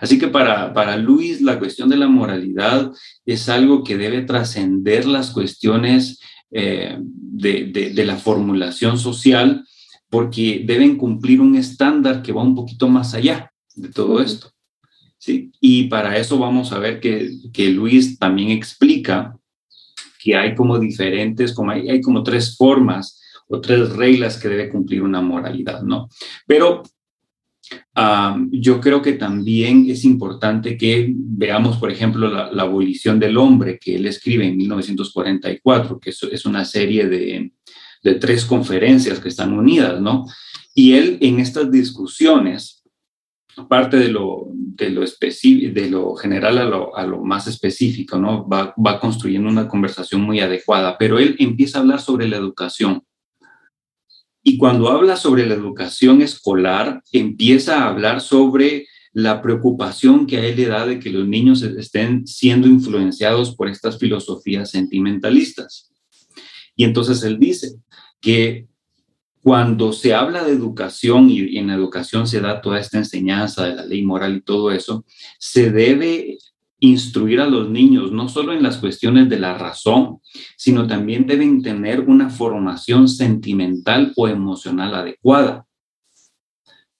Así 0.00 0.18
que 0.18 0.28
para, 0.28 0.72
para 0.72 0.96
Luis 0.96 1.40
la 1.40 1.58
cuestión 1.58 1.88
de 1.88 1.96
la 1.96 2.08
moralidad 2.08 2.92
es 3.24 3.48
algo 3.48 3.84
que 3.84 3.96
debe 3.96 4.22
trascender 4.22 5.06
las 5.06 5.30
cuestiones 5.30 6.20
eh, 6.50 6.96
de, 7.00 7.64
de, 7.92 8.04
la 8.04 8.16
formulación 8.16 8.98
social 8.98 9.64
porque 10.08 10.62
deben 10.64 10.96
cumplir 10.96 11.40
un 11.40 11.56
estándar 11.56 12.22
que 12.22 12.32
va 12.32 12.42
un 12.42 12.54
poquito 12.54 12.88
más 12.88 13.14
allá 13.14 13.50
de 13.74 13.88
todo 13.88 14.22
esto. 14.22 14.52
¿sí? 15.18 15.50
Y 15.60 15.84
para 15.84 16.16
eso 16.16 16.38
vamos 16.38 16.72
a 16.72 16.78
ver 16.78 17.00
que, 17.00 17.30
que 17.52 17.70
Luis 17.70 18.18
también 18.18 18.50
explica 18.50 19.36
que 20.22 20.36
hay 20.36 20.54
como 20.54 20.78
diferentes, 20.78 21.52
como 21.52 21.72
hay, 21.72 21.88
hay 21.88 22.00
como 22.00 22.22
tres 22.22 22.56
formas 22.56 23.20
o 23.48 23.60
tres 23.60 23.90
reglas 23.90 24.38
que 24.38 24.48
debe 24.48 24.68
cumplir 24.68 25.02
una 25.02 25.20
moralidad, 25.20 25.82
¿no? 25.82 26.08
Pero 26.46 26.82
yo 28.50 28.80
creo 28.80 29.02
que 29.02 29.14
también 29.14 29.86
es 29.88 30.04
importante 30.04 30.76
que 30.76 31.12
veamos, 31.14 31.78
por 31.78 31.90
ejemplo, 31.90 32.28
la, 32.28 32.62
abolición 32.62 33.18
del 33.18 33.36
hombre 33.36 33.78
que 33.78 33.96
él 33.96 34.06
escribe 34.06 34.46
en 34.46 34.56
1944, 34.56 35.98
que 35.98 36.10
es, 36.10 36.46
una 36.46 36.64
serie 36.64 37.08
de, 37.08 37.52
de, 38.02 38.14
tres 38.14 38.44
conferencias 38.44 39.18
que 39.18 39.28
están 39.28 39.52
unidas, 39.52 40.00
¿no? 40.00 40.26
Y 40.74 40.92
él 40.92 41.18
en 41.20 41.40
estas 41.40 41.70
discusiones, 41.70 42.84
aparte 43.56 43.96
de 43.96 44.08
lo, 44.08 44.48
de 44.52 44.90
lo, 44.90 45.02
de 45.02 45.90
lo 45.90 46.14
general 46.16 46.58
a 46.58 46.64
lo, 46.64 46.96
a 46.96 47.06
lo, 47.06 47.24
más 47.24 47.46
específico, 47.46 48.18
¿no? 48.18 48.46
Va, 48.46 48.74
va 48.76 49.00
construyendo 49.00 49.48
una 49.48 49.66
conversación 49.66 50.20
muy 50.20 50.40
adecuada, 50.40 50.98
pero 50.98 51.18
él 51.18 51.34
empieza 51.38 51.78
a 51.78 51.80
hablar 51.80 52.00
sobre 52.00 52.28
la 52.28 52.36
educación 52.36 53.02
y 54.48 54.58
cuando 54.58 54.88
habla 54.90 55.16
sobre 55.16 55.44
la 55.44 55.54
educación 55.54 56.22
escolar, 56.22 57.02
empieza 57.10 57.82
a 57.82 57.88
hablar 57.88 58.20
sobre 58.20 58.86
la 59.12 59.42
preocupación 59.42 60.24
que 60.24 60.36
a 60.36 60.44
él 60.46 60.54
le 60.54 60.66
da 60.66 60.86
de 60.86 61.00
que 61.00 61.10
los 61.10 61.26
niños 61.26 61.62
estén 61.62 62.28
siendo 62.28 62.68
influenciados 62.68 63.56
por 63.56 63.68
estas 63.68 63.98
filosofías 63.98 64.70
sentimentalistas. 64.70 65.90
Y 66.76 66.84
entonces 66.84 67.24
él 67.24 67.40
dice 67.40 67.72
que 68.20 68.68
cuando 69.42 69.92
se 69.92 70.14
habla 70.14 70.44
de 70.44 70.52
educación 70.52 71.28
y 71.28 71.58
en 71.58 71.66
la 71.66 71.74
educación 71.74 72.28
se 72.28 72.40
da 72.40 72.60
toda 72.60 72.78
esta 72.78 72.98
enseñanza 72.98 73.64
de 73.66 73.74
la 73.74 73.84
ley 73.84 74.04
moral 74.04 74.36
y 74.36 74.42
todo 74.42 74.70
eso, 74.70 75.04
se 75.40 75.72
debe 75.72 76.38
instruir 76.86 77.40
a 77.40 77.46
los 77.46 77.68
niños 77.68 78.12
no 78.12 78.28
solo 78.28 78.52
en 78.52 78.62
las 78.62 78.78
cuestiones 78.78 79.28
de 79.28 79.38
la 79.38 79.56
razón, 79.56 80.18
sino 80.56 80.86
también 80.86 81.26
deben 81.26 81.62
tener 81.62 82.00
una 82.00 82.30
formación 82.30 83.08
sentimental 83.08 84.12
o 84.16 84.28
emocional 84.28 84.94
adecuada. 84.94 85.66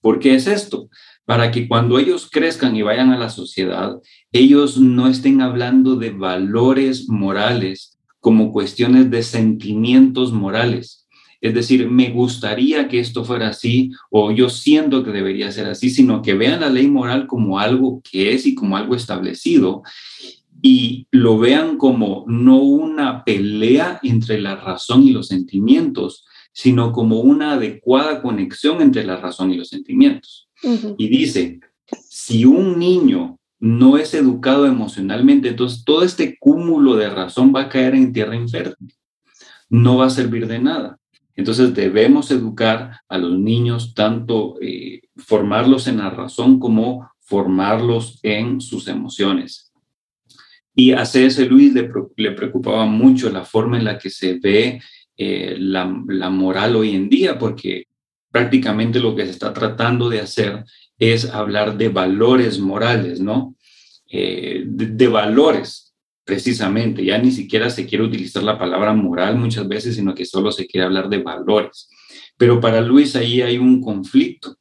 ¿Por 0.01 0.19
qué 0.19 0.35
es 0.35 0.47
esto? 0.47 0.89
Para 1.25 1.51
que 1.51 1.67
cuando 1.67 1.99
ellos 1.99 2.29
crezcan 2.31 2.77
y 2.77 2.83
vayan 2.83 3.11
a 3.11 3.19
la 3.19 3.31
sociedad, 3.31 3.97
ellos 4.31 4.79
no 4.79 5.09
estén 5.09 5.41
hablando 5.41 5.97
de 5.97 6.11
valores 6.11 7.09
morales 7.09 7.99
como 8.21 8.53
cuestiones 8.53 9.11
de 9.11 9.23
sentimientos 9.23 10.33
morales, 10.33 11.06
es 11.47 11.55
decir, 11.55 11.89
me 11.89 12.11
gustaría 12.11 12.89
que 12.89 12.99
esto 12.99 13.25
fuera 13.25 13.49
así 13.49 13.93
o 14.11 14.33
yo 14.33 14.49
siento 14.49 15.05
que 15.05 15.13
debería 15.13 15.53
ser 15.53 15.67
así, 15.67 15.91
sino 15.91 16.21
que 16.21 16.35
vean 16.35 16.61
la 16.61 16.71
ley 16.71 16.89
moral 16.89 17.29
como 17.29 17.61
algo 17.61 18.03
que 18.03 18.35
es 18.35 18.47
y 18.47 18.55
como 18.57 18.77
algo 18.77 18.97
establecido 18.97 19.83
y 20.61 21.07
lo 21.13 21.39
vean 21.39 21.79
como 21.79 22.25
no 22.27 22.59
una 22.59 23.25
pelea 23.25 24.01
entre 24.03 24.41
la 24.41 24.57
razón 24.57 25.05
y 25.05 25.11
los 25.11 25.29
sentimientos, 25.29 26.27
sino 26.53 26.91
como 26.91 27.21
una 27.21 27.53
adecuada 27.53 28.21
conexión 28.23 28.81
entre 28.81 29.05
la 29.05 29.17
razón 29.17 29.53
y 29.53 29.57
los 29.57 29.69
sentimientos. 29.69 30.49
Y 30.99 31.07
dice, 31.09 31.61
si 32.09 32.45
un 32.45 32.77
niño 32.77 33.39
no 33.61 33.99
es 33.99 34.15
educado 34.15 34.67
emocionalmente, 34.67 35.51
entonces 35.51 35.85
todo 35.85 36.03
este 36.03 36.37
cúmulo 36.41 36.97
de 36.97 37.09
razón 37.09 37.53
va 37.55 37.63
a 37.63 37.69
caer 37.69 37.95
en 37.95 38.13
tierra 38.13 38.35
infértil. 38.35 38.93
No 39.69 39.99
va 39.99 40.07
a 40.07 40.11
servir 40.11 40.49
de 40.49 40.59
nada. 40.59 40.99
Entonces 41.37 41.75
debemos 41.75 42.31
educar 42.31 43.01
a 43.09 43.19
los 43.19 43.39
niños, 43.39 43.95
tanto 43.95 44.57
eh, 44.61 45.03
formarlos 45.17 45.87
en 45.87 45.99
la 45.99 46.11
razón 46.11 46.59
como 46.59 47.11
formarlos 47.21 48.19
en 48.23 48.61
sus 48.61 48.89
emociones. 48.89 49.71
Y 50.75 50.93
a 50.93 51.05
C.S. 51.05 51.45
Luis 51.47 51.75
le, 51.75 52.33
preocupaba 52.33 52.87
mucho 52.87 53.31
la 53.31 53.45
forma 53.45 53.79
en 53.79 53.85
la 53.85 53.99
que 53.99 54.11
se 54.11 54.39
ve 54.39 54.81
eh, 55.17 55.57
la, 55.59 55.87
moral 55.87 56.77
hoy 56.77 56.95
en 56.95 57.09
día, 57.09 57.39
porque 57.39 57.85
prácticamente 58.31 59.01
lo 59.01 59.15
que 59.15 59.25
se 59.25 59.31
está 59.31 59.53
tratando 59.53 60.09
de 60.09 60.21
hacer 60.21 60.65
es 60.99 61.27
hablar 61.31 61.77
de 61.77 61.89
valores 61.89 62.59
morales, 62.59 63.21
¿no? 63.21 63.57
Eh, 64.09 64.65
de 64.67 65.09
valores, 65.09 65.86
precisamente, 66.27 67.05
ya 67.05 67.19
ni 67.19 67.31
siquiera 67.31 67.71
se 67.71 67.87
quiere 67.87 68.05
utilizar 68.05 68.43
la 68.43 68.59
palabra 68.59 68.93
moral 68.93 69.39
muchas 69.39 69.67
veces, 69.69 69.95
sino 69.95 70.13
que 70.13 70.25
solo 70.25 70.51
se 70.51 70.67
quiere 70.67 70.85
hablar 70.85 71.09
de 71.09 71.23
valores. 71.23 71.89
Pero 72.37 72.61
para 72.61 72.81
Luis 72.81 73.15
ahí 73.15 73.43
hay 73.43 73.59
un 73.59 73.81
conflicto, 73.81 74.57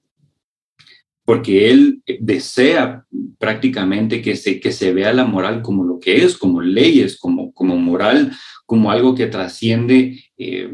porque 1.26 1.72
él 1.72 2.04
desea 2.20 3.04
prácticamente 3.40 4.22
que 4.22 4.36
se, 4.36 4.60
que 4.60 4.72
se 4.72 4.94
vea 4.94 5.12
la 5.12 5.26
moral 5.26 5.64
como 5.64 5.84
lo 5.84 6.00
que 6.00 6.24
es, 6.24 6.38
como 6.38 6.62
leyes, 6.62 7.18
como, 7.18 7.52
como 7.52 7.76
moral, 7.78 8.32
como 8.68 8.92
algo 8.92 9.16
que 9.16 9.26
trasciende 9.26 10.24
eh, 10.38 10.72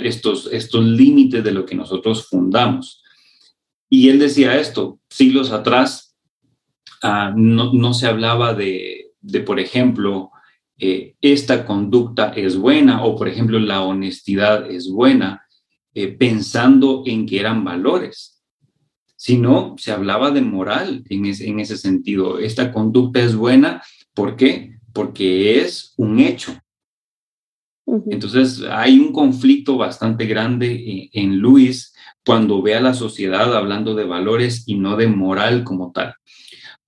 estos, 0.00 0.48
estos 0.50 0.82
límites 0.82 1.44
de 1.44 1.52
lo 1.52 1.66
que 1.66 1.74
nosotros 1.74 2.26
fundamos. 2.26 3.02
Y 3.90 4.08
él 4.08 4.18
decía 4.18 4.58
esto, 4.58 4.98
siglos 5.10 5.52
atrás 5.52 6.16
ah, 7.02 7.34
no, 7.36 7.74
no 7.74 7.92
se 7.92 8.06
hablaba 8.06 8.54
de, 8.54 8.95
de, 9.26 9.40
por 9.40 9.58
ejemplo, 9.58 10.30
eh, 10.78 11.16
esta 11.20 11.66
conducta 11.66 12.32
es 12.36 12.56
buena 12.56 13.04
o, 13.04 13.16
por 13.16 13.28
ejemplo, 13.28 13.58
la 13.58 13.82
honestidad 13.82 14.70
es 14.70 14.90
buena, 14.90 15.42
eh, 15.94 16.08
pensando 16.08 17.02
en 17.06 17.26
que 17.26 17.40
eran 17.40 17.64
valores, 17.64 18.42
sino 19.16 19.74
se 19.78 19.92
hablaba 19.92 20.30
de 20.30 20.42
moral 20.42 21.02
en, 21.08 21.26
en 21.26 21.60
ese 21.60 21.76
sentido. 21.76 22.38
Esta 22.38 22.72
conducta 22.72 23.20
es 23.20 23.34
buena, 23.34 23.82
¿por 24.14 24.36
qué? 24.36 24.78
Porque 24.92 25.60
es 25.60 25.94
un 25.96 26.20
hecho. 26.20 26.56
Entonces 28.10 28.62
hay 28.68 28.98
un 28.98 29.12
conflicto 29.12 29.76
bastante 29.76 30.26
grande 30.26 31.10
en, 31.12 31.30
en 31.30 31.38
Luis 31.38 31.94
cuando 32.24 32.60
ve 32.60 32.74
a 32.74 32.80
la 32.80 32.94
sociedad 32.94 33.56
hablando 33.56 33.94
de 33.94 34.04
valores 34.04 34.64
y 34.66 34.74
no 34.74 34.96
de 34.96 35.06
moral 35.06 35.62
como 35.64 35.92
tal. 35.92 36.14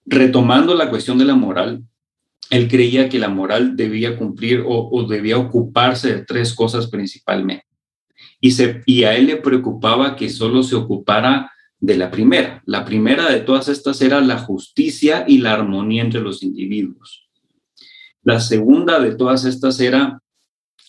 Retomando 0.04 0.74
la 0.74 0.90
cuestión 0.90 1.18
de 1.18 1.24
la 1.24 1.36
moral, 1.36 1.84
él 2.50 2.68
creía 2.68 3.08
que 3.08 3.18
la 3.18 3.28
moral 3.28 3.76
debía 3.76 4.16
cumplir 4.16 4.62
o, 4.66 5.06
debía 5.08 5.38
ocuparse 5.38 6.14
de 6.14 6.24
tres 6.24 6.54
cosas 6.54 6.86
principalmente. 6.86 7.66
Y, 8.40 9.04
a 9.04 9.16
él 9.16 9.26
le 9.26 9.36
preocupaba 9.36 10.16
que 10.16 10.28
solo 10.28 10.62
se 10.62 10.76
ocupara 10.76 11.52
de 11.80 11.96
la 11.96 12.10
primera. 12.10 12.62
La 12.66 12.84
primera 12.84 13.30
de 13.30 13.40
todas 13.40 13.68
estas 13.68 14.00
era 14.00 14.20
la 14.20 14.38
justicia 14.38 15.24
y 15.26 15.38
la 15.38 15.54
armonía 15.54 16.02
entre 16.02 16.20
los 16.20 16.42
individuos. 16.42 17.28
La 18.22 18.40
segunda 18.40 18.98
de 19.00 19.14
todas 19.14 19.44
estas 19.44 19.80
era 19.80 20.22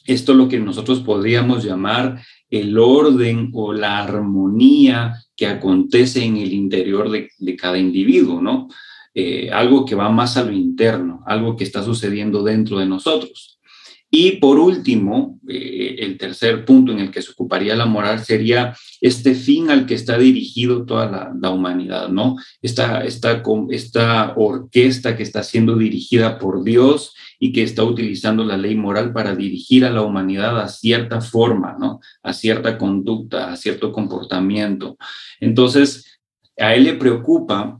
esto 0.06 0.34
lo 0.34 0.48
que 0.48 0.60
nosotros 0.60 1.02
podríamos 1.02 1.64
llamar 1.64 2.22
el 2.50 2.78
orden 2.78 3.52
o 3.54 3.74
la 3.74 4.00
armonía 4.00 5.16
que 5.36 5.46
acontece 5.46 6.24
en 6.24 6.38
el 6.38 6.54
interior 6.54 7.12
de, 7.12 7.30
de 7.38 7.56
cada 7.56 7.78
individuo, 7.78 8.42
¿no? 8.42 8.70
Eh, 9.14 9.50
algo 9.52 9.86
que 9.86 9.96
va 9.96 10.10
más 10.10 10.38
a 10.38 10.44
lo 10.44 10.52
interno, 10.52 11.24
algo 11.26 11.56
que 11.56 11.64
está 11.64 11.84
sucediendo 11.84 12.44
dentro 12.44 12.80
de 12.80 12.86
nosotros. 12.86 13.60
Y 14.12 14.38
por 14.38 14.58
último, 14.58 15.40
eh, 15.48 15.98
el 16.00 16.18
tercer 16.18 16.66
punto 16.66 16.92
en 16.92 17.00
el 17.00 17.12
que 17.12 17.22
se 17.22 17.32
ocuparía 17.32 17.76
la 17.76 17.86
moral 17.86 18.26
sería 18.26 18.76
este 19.02 19.36
fin 19.36 19.70
al 19.70 19.86
que 19.86 19.94
está 19.94 20.18
dirigido 20.18 20.84
toda 20.84 21.32
la, 21.40 21.52
humanidad, 21.52 22.10
¿no? 22.10 22.36
Esta, 22.62 23.04
esta, 23.04 23.44
esta 23.70 24.34
orquesta 24.36 25.16
que 25.16 25.22
está 25.22 25.44
siendo 25.44 25.76
dirigida 25.76 26.40
por 26.40 26.64
Dios 26.64 27.14
y 27.40 27.52
que 27.52 27.62
está 27.62 27.84
utilizando 27.84 28.44
la 28.44 28.58
ley 28.58 28.76
moral 28.76 29.14
para 29.14 29.36
dirigir 29.36 29.86
a 29.86 29.92
la 29.92 30.02
humanidad 30.02 30.60
a 30.60 30.70
cierta 30.70 31.22
forma, 31.22 31.78
¿no? 31.80 32.00
A 32.24 32.34
cierta 32.34 32.80
conducta, 32.80 33.52
a 33.52 33.58
cierto 33.58 33.92
comportamiento. 33.92 34.98
Entonces, 35.40 36.20
a 36.58 36.74
él 36.74 36.86
le 36.86 36.94
preocupa 36.96 37.80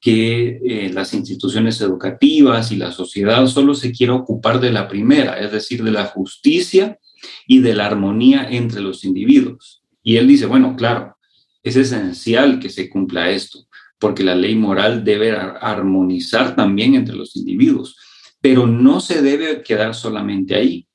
que 0.00 0.60
eh, 0.64 0.90
las 0.92 1.14
instituciones 1.14 1.80
educativas 1.80 2.72
y 2.72 2.76
la 2.76 2.90
sociedad 2.90 3.46
solo 3.46 3.74
se 3.74 3.92
quiera 3.92 4.14
ocupar 4.14 4.60
de 4.60 4.72
la 4.72 4.88
primera, 4.88 5.38
es 5.38 5.52
decir, 5.52 5.82
de 5.84 5.92
la 5.92 6.06
justicia 6.06 6.98
y 7.46 7.60
de 7.60 7.74
la 7.74 7.86
armonía 7.86 8.48
entre 8.50 8.80
los 8.80 9.04
individuos. 9.04 9.82
Y 10.02 10.16
él 10.16 10.26
dice, 10.26 10.46
bueno, 10.46 10.74
claro, 10.76 11.16
es 11.62 11.76
esencial 11.76 12.58
que 12.58 12.68
se 12.68 12.90
cumpla 12.90 13.30
esto, 13.30 13.66
porque 13.98 14.24
la 14.24 14.34
ley 14.34 14.56
moral 14.56 15.04
debe 15.04 15.30
armonizar 15.30 16.56
también 16.56 16.96
entre 16.96 17.14
los 17.14 17.36
individuos, 17.36 17.96
pero 18.40 18.66
no 18.66 19.00
se 19.00 19.22
debe 19.22 19.62
quedar 19.62 19.94
solamente 19.94 20.56
ahí. 20.56 20.88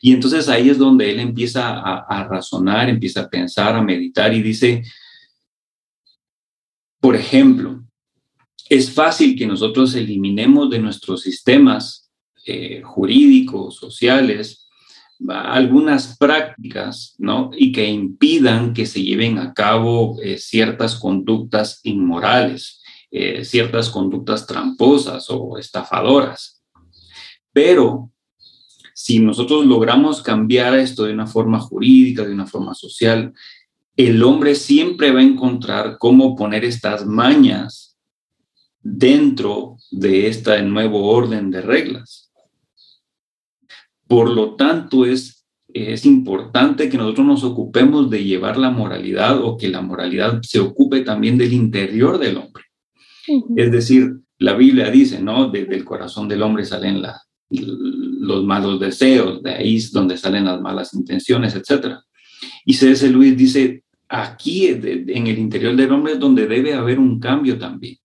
Y 0.00 0.12
entonces 0.12 0.48
ahí 0.48 0.68
es 0.68 0.78
donde 0.78 1.10
él 1.10 1.18
empieza 1.18 1.70
a, 1.70 2.00
a 2.00 2.28
razonar, 2.28 2.88
empieza 2.88 3.22
a 3.22 3.30
pensar, 3.30 3.74
a 3.74 3.82
meditar 3.82 4.32
y 4.34 4.42
dice, 4.42 4.84
por 7.00 7.16
ejemplo, 7.16 7.87
es 8.68 8.92
fácil 8.92 9.36
que 9.36 9.46
nosotros 9.46 9.94
eliminemos 9.94 10.70
de 10.70 10.78
nuestros 10.78 11.22
sistemas 11.22 12.10
eh, 12.46 12.82
jurídicos, 12.82 13.76
sociales, 13.76 14.68
algunas 15.28 16.16
prácticas, 16.16 17.14
¿no? 17.18 17.50
Y 17.56 17.72
que 17.72 17.88
impidan 17.88 18.72
que 18.72 18.86
se 18.86 19.02
lleven 19.02 19.38
a 19.38 19.52
cabo 19.52 20.16
eh, 20.22 20.38
ciertas 20.38 20.94
conductas 20.94 21.80
inmorales, 21.82 22.82
eh, 23.10 23.44
ciertas 23.44 23.90
conductas 23.90 24.46
tramposas 24.46 25.26
o 25.30 25.58
estafadoras. 25.58 26.62
Pero 27.52 28.10
si 28.94 29.18
nosotros 29.18 29.64
logramos 29.66 30.22
cambiar 30.22 30.78
esto 30.78 31.04
de 31.04 31.14
una 31.14 31.26
forma 31.26 31.58
jurídica, 31.58 32.24
de 32.24 32.34
una 32.34 32.46
forma 32.46 32.74
social, 32.74 33.32
el 33.96 34.22
hombre 34.22 34.54
siempre 34.54 35.10
va 35.10 35.20
a 35.20 35.24
encontrar 35.24 35.96
cómo 35.98 36.36
poner 36.36 36.64
estas 36.64 37.04
mañas 37.04 37.87
dentro 38.96 39.76
de 39.90 40.28
este 40.28 40.62
nuevo 40.62 41.08
orden 41.08 41.50
de 41.50 41.60
reglas. 41.60 42.30
Por 44.06 44.30
lo 44.30 44.56
tanto, 44.56 45.04
es, 45.04 45.44
es 45.68 46.06
importante 46.06 46.88
que 46.88 46.96
nosotros 46.96 47.26
nos 47.26 47.44
ocupemos 47.44 48.08
de 48.08 48.24
llevar 48.24 48.56
la 48.56 48.70
moralidad 48.70 49.42
o 49.42 49.56
que 49.56 49.68
la 49.68 49.82
moralidad 49.82 50.40
se 50.42 50.60
ocupe 50.60 51.02
también 51.02 51.36
del 51.36 51.52
interior 51.52 52.18
del 52.18 52.38
hombre. 52.38 52.64
Es 53.56 53.70
decir, 53.70 54.20
la 54.38 54.54
Biblia 54.54 54.90
dice, 54.90 55.20
¿no? 55.20 55.50
Desde 55.50 55.76
el 55.76 55.84
corazón 55.84 56.26
del 56.28 56.42
hombre 56.42 56.64
salen 56.64 57.02
los 57.50 58.44
malos 58.44 58.80
deseos, 58.80 59.42
de 59.42 59.50
ahí 59.50 59.76
es 59.76 59.92
donde 59.92 60.16
salen 60.16 60.46
las 60.46 60.60
malas 60.62 60.94
intenciones, 60.94 61.54
etc. 61.54 61.96
Y 62.64 62.72
C.S. 62.72 63.06
Luis 63.10 63.36
dice, 63.36 63.84
aquí 64.08 64.68
en 64.68 65.26
el 65.26 65.38
interior 65.38 65.76
del 65.76 65.92
hombre 65.92 66.14
es 66.14 66.18
donde 66.18 66.46
debe 66.46 66.72
haber 66.72 66.98
un 66.98 67.20
cambio 67.20 67.58
también. 67.58 67.98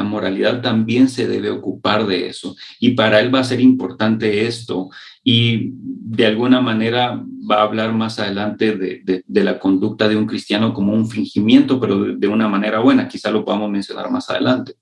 La 0.00 0.04
moralidad 0.04 0.62
también 0.62 1.10
se 1.10 1.28
debe 1.28 1.50
ocupar 1.50 2.06
de 2.06 2.26
eso. 2.26 2.56
Y 2.78 2.92
para 2.92 3.20
él 3.20 3.34
va 3.34 3.40
a 3.40 3.44
ser 3.44 3.60
importante 3.60 4.46
esto. 4.46 4.88
Y 5.22 5.72
de 5.74 6.24
alguna 6.24 6.62
manera 6.62 7.22
va 7.48 7.56
a 7.56 7.64
hablar 7.64 7.92
más 7.92 8.18
adelante 8.18 8.78
de, 8.78 9.24
la 9.28 9.58
conducta 9.58 10.08
de 10.08 10.16
un 10.16 10.24
cristiano 10.24 10.72
como 10.72 10.94
un 10.94 11.06
fingimiento, 11.06 11.78
pero 11.78 12.16
de, 12.16 12.28
una 12.28 12.48
manera 12.48 12.78
buena. 12.78 13.08
Quizá 13.08 13.30
lo 13.30 13.44
podamos 13.44 13.70
mencionar 13.70 14.10
más 14.10 14.30
adelante. 14.30 14.72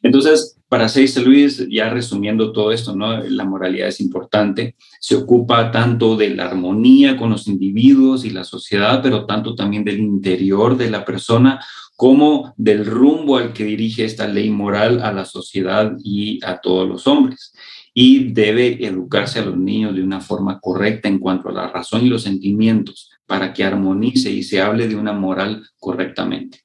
Entonces, 0.00 0.58
para 0.66 0.88
C.S. 0.88 1.20
Luis, 1.20 1.66
ya 1.68 1.90
resumiendo 1.90 2.52
todo 2.52 2.72
esto, 2.72 2.96
¿no? 2.96 3.22
la 3.22 3.44
moralidad 3.44 3.88
es 3.88 4.00
importante, 4.00 4.76
se 4.98 5.14
ocupa 5.14 5.70
tanto 5.70 6.16
de 6.16 6.30
la 6.30 6.46
armonía 6.46 7.18
con 7.18 7.28
los 7.28 7.48
individuos 7.48 8.24
y 8.24 8.30
la 8.30 8.44
sociedad, 8.44 9.02
pero 9.02 9.26
tanto 9.26 9.54
también 9.54 9.84
del 9.84 9.98
interior 9.98 10.78
de 10.78 10.90
la 10.90 11.04
persona, 11.04 11.60
como 11.96 12.52
del 12.58 12.84
rumbo 12.84 13.38
al 13.38 13.54
que 13.54 13.64
dirige 13.64 14.04
esta 14.04 14.28
ley 14.28 14.50
moral 14.50 15.02
a 15.02 15.12
la 15.12 15.24
sociedad 15.24 15.92
y 16.04 16.44
a 16.44 16.60
todos 16.60 16.86
los 16.86 17.06
hombres. 17.06 17.54
Y 17.94 18.34
debe 18.34 18.86
educarse 18.86 19.38
a 19.38 19.44
los 19.44 19.56
niños 19.56 19.94
de 19.94 20.02
una 20.02 20.20
forma 20.20 20.60
correcta 20.60 21.08
en 21.08 21.18
cuanto 21.18 21.48
a 21.48 21.52
la 21.52 21.68
razón 21.68 22.04
y 22.04 22.10
los 22.10 22.24
sentimientos 22.24 23.10
para 23.26 23.54
que 23.54 23.64
armonice 23.64 24.30
y 24.30 24.42
se 24.42 24.60
hable 24.60 24.86
de 24.86 24.96
una 24.96 25.14
moral 25.14 25.66
correctamente. 25.78 26.60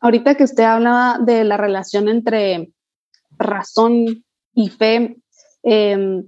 Ahorita 0.00 0.34
que 0.34 0.44
usted 0.44 0.64
hablaba 0.64 1.18
de 1.20 1.44
la 1.44 1.56
relación 1.56 2.08
entre 2.08 2.72
razón 3.38 4.24
y 4.54 4.68
fe, 4.68 5.16
em, 5.62 6.24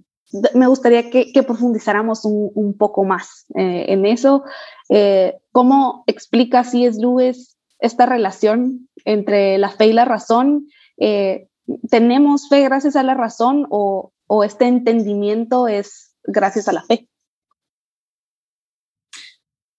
me 0.55 0.67
gustaría 0.67 1.11
que, 1.11 1.33
profundizáramos 1.43 2.25
un, 2.25 2.77
poco 2.77 3.05
más 3.05 3.47
eh, 3.57 3.87
en 3.89 4.07
eso. 4.07 4.45
Eh, 4.89 5.35
¿Cómo 5.59 6.05
explica 6.07 6.63
C.S. 6.63 7.01
Lewis 7.01 7.59
esta 7.81 8.07
relación 8.07 8.89
entre 9.05 9.59
la 9.59 9.71
fe 9.71 9.89
y 9.89 9.93
la 9.93 10.05
razón? 10.05 10.69
Eh, 10.99 11.49
¿Tenemos 11.91 12.49
fe 12.49 12.63
gracias 12.63 12.95
a 12.95 13.03
la 13.03 13.15
razón 13.15 13.67
o, 13.69 14.13
este 14.45 14.69
entendimiento 14.69 15.67
es 15.67 16.15
gracias 16.23 16.69
a 16.69 16.73
la 16.73 16.85
fe? 16.85 17.09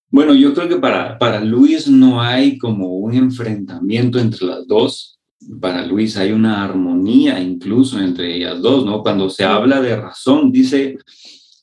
Bueno, 0.10 0.34
yo 0.34 0.54
creo 0.54 0.68
que 0.68 0.76
para, 0.76 1.18
para 1.18 1.40
Luis 1.40 1.88
no 1.88 2.22
hay 2.22 2.58
como 2.58 2.98
un 2.98 3.14
enfrentamiento 3.14 4.20
entre 4.20 4.48
las 4.48 4.68
dos. 4.68 5.18
Para 5.62 5.86
Luis 5.86 6.18
hay 6.18 6.34
una 6.34 6.62
armonía 6.62 7.40
incluso 7.40 8.02
entre 8.02 8.36
ellas 8.36 8.62
dos, 8.62 8.84
¿no? 8.84 9.02
Cuando 9.02 9.30
se 9.30 9.46
habla 9.46 9.80
de 9.80 9.96
razón, 9.96 10.52
dice 10.52 10.98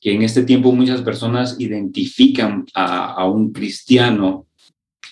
que 0.07 0.13
en 0.13 0.21
este 0.21 0.43
tiempo 0.43 0.71
muchas 0.71 1.01
personas 1.01 1.57
identifican 1.59 2.65
a, 2.73 3.25
un 3.25 3.51
cristiano 3.51 4.47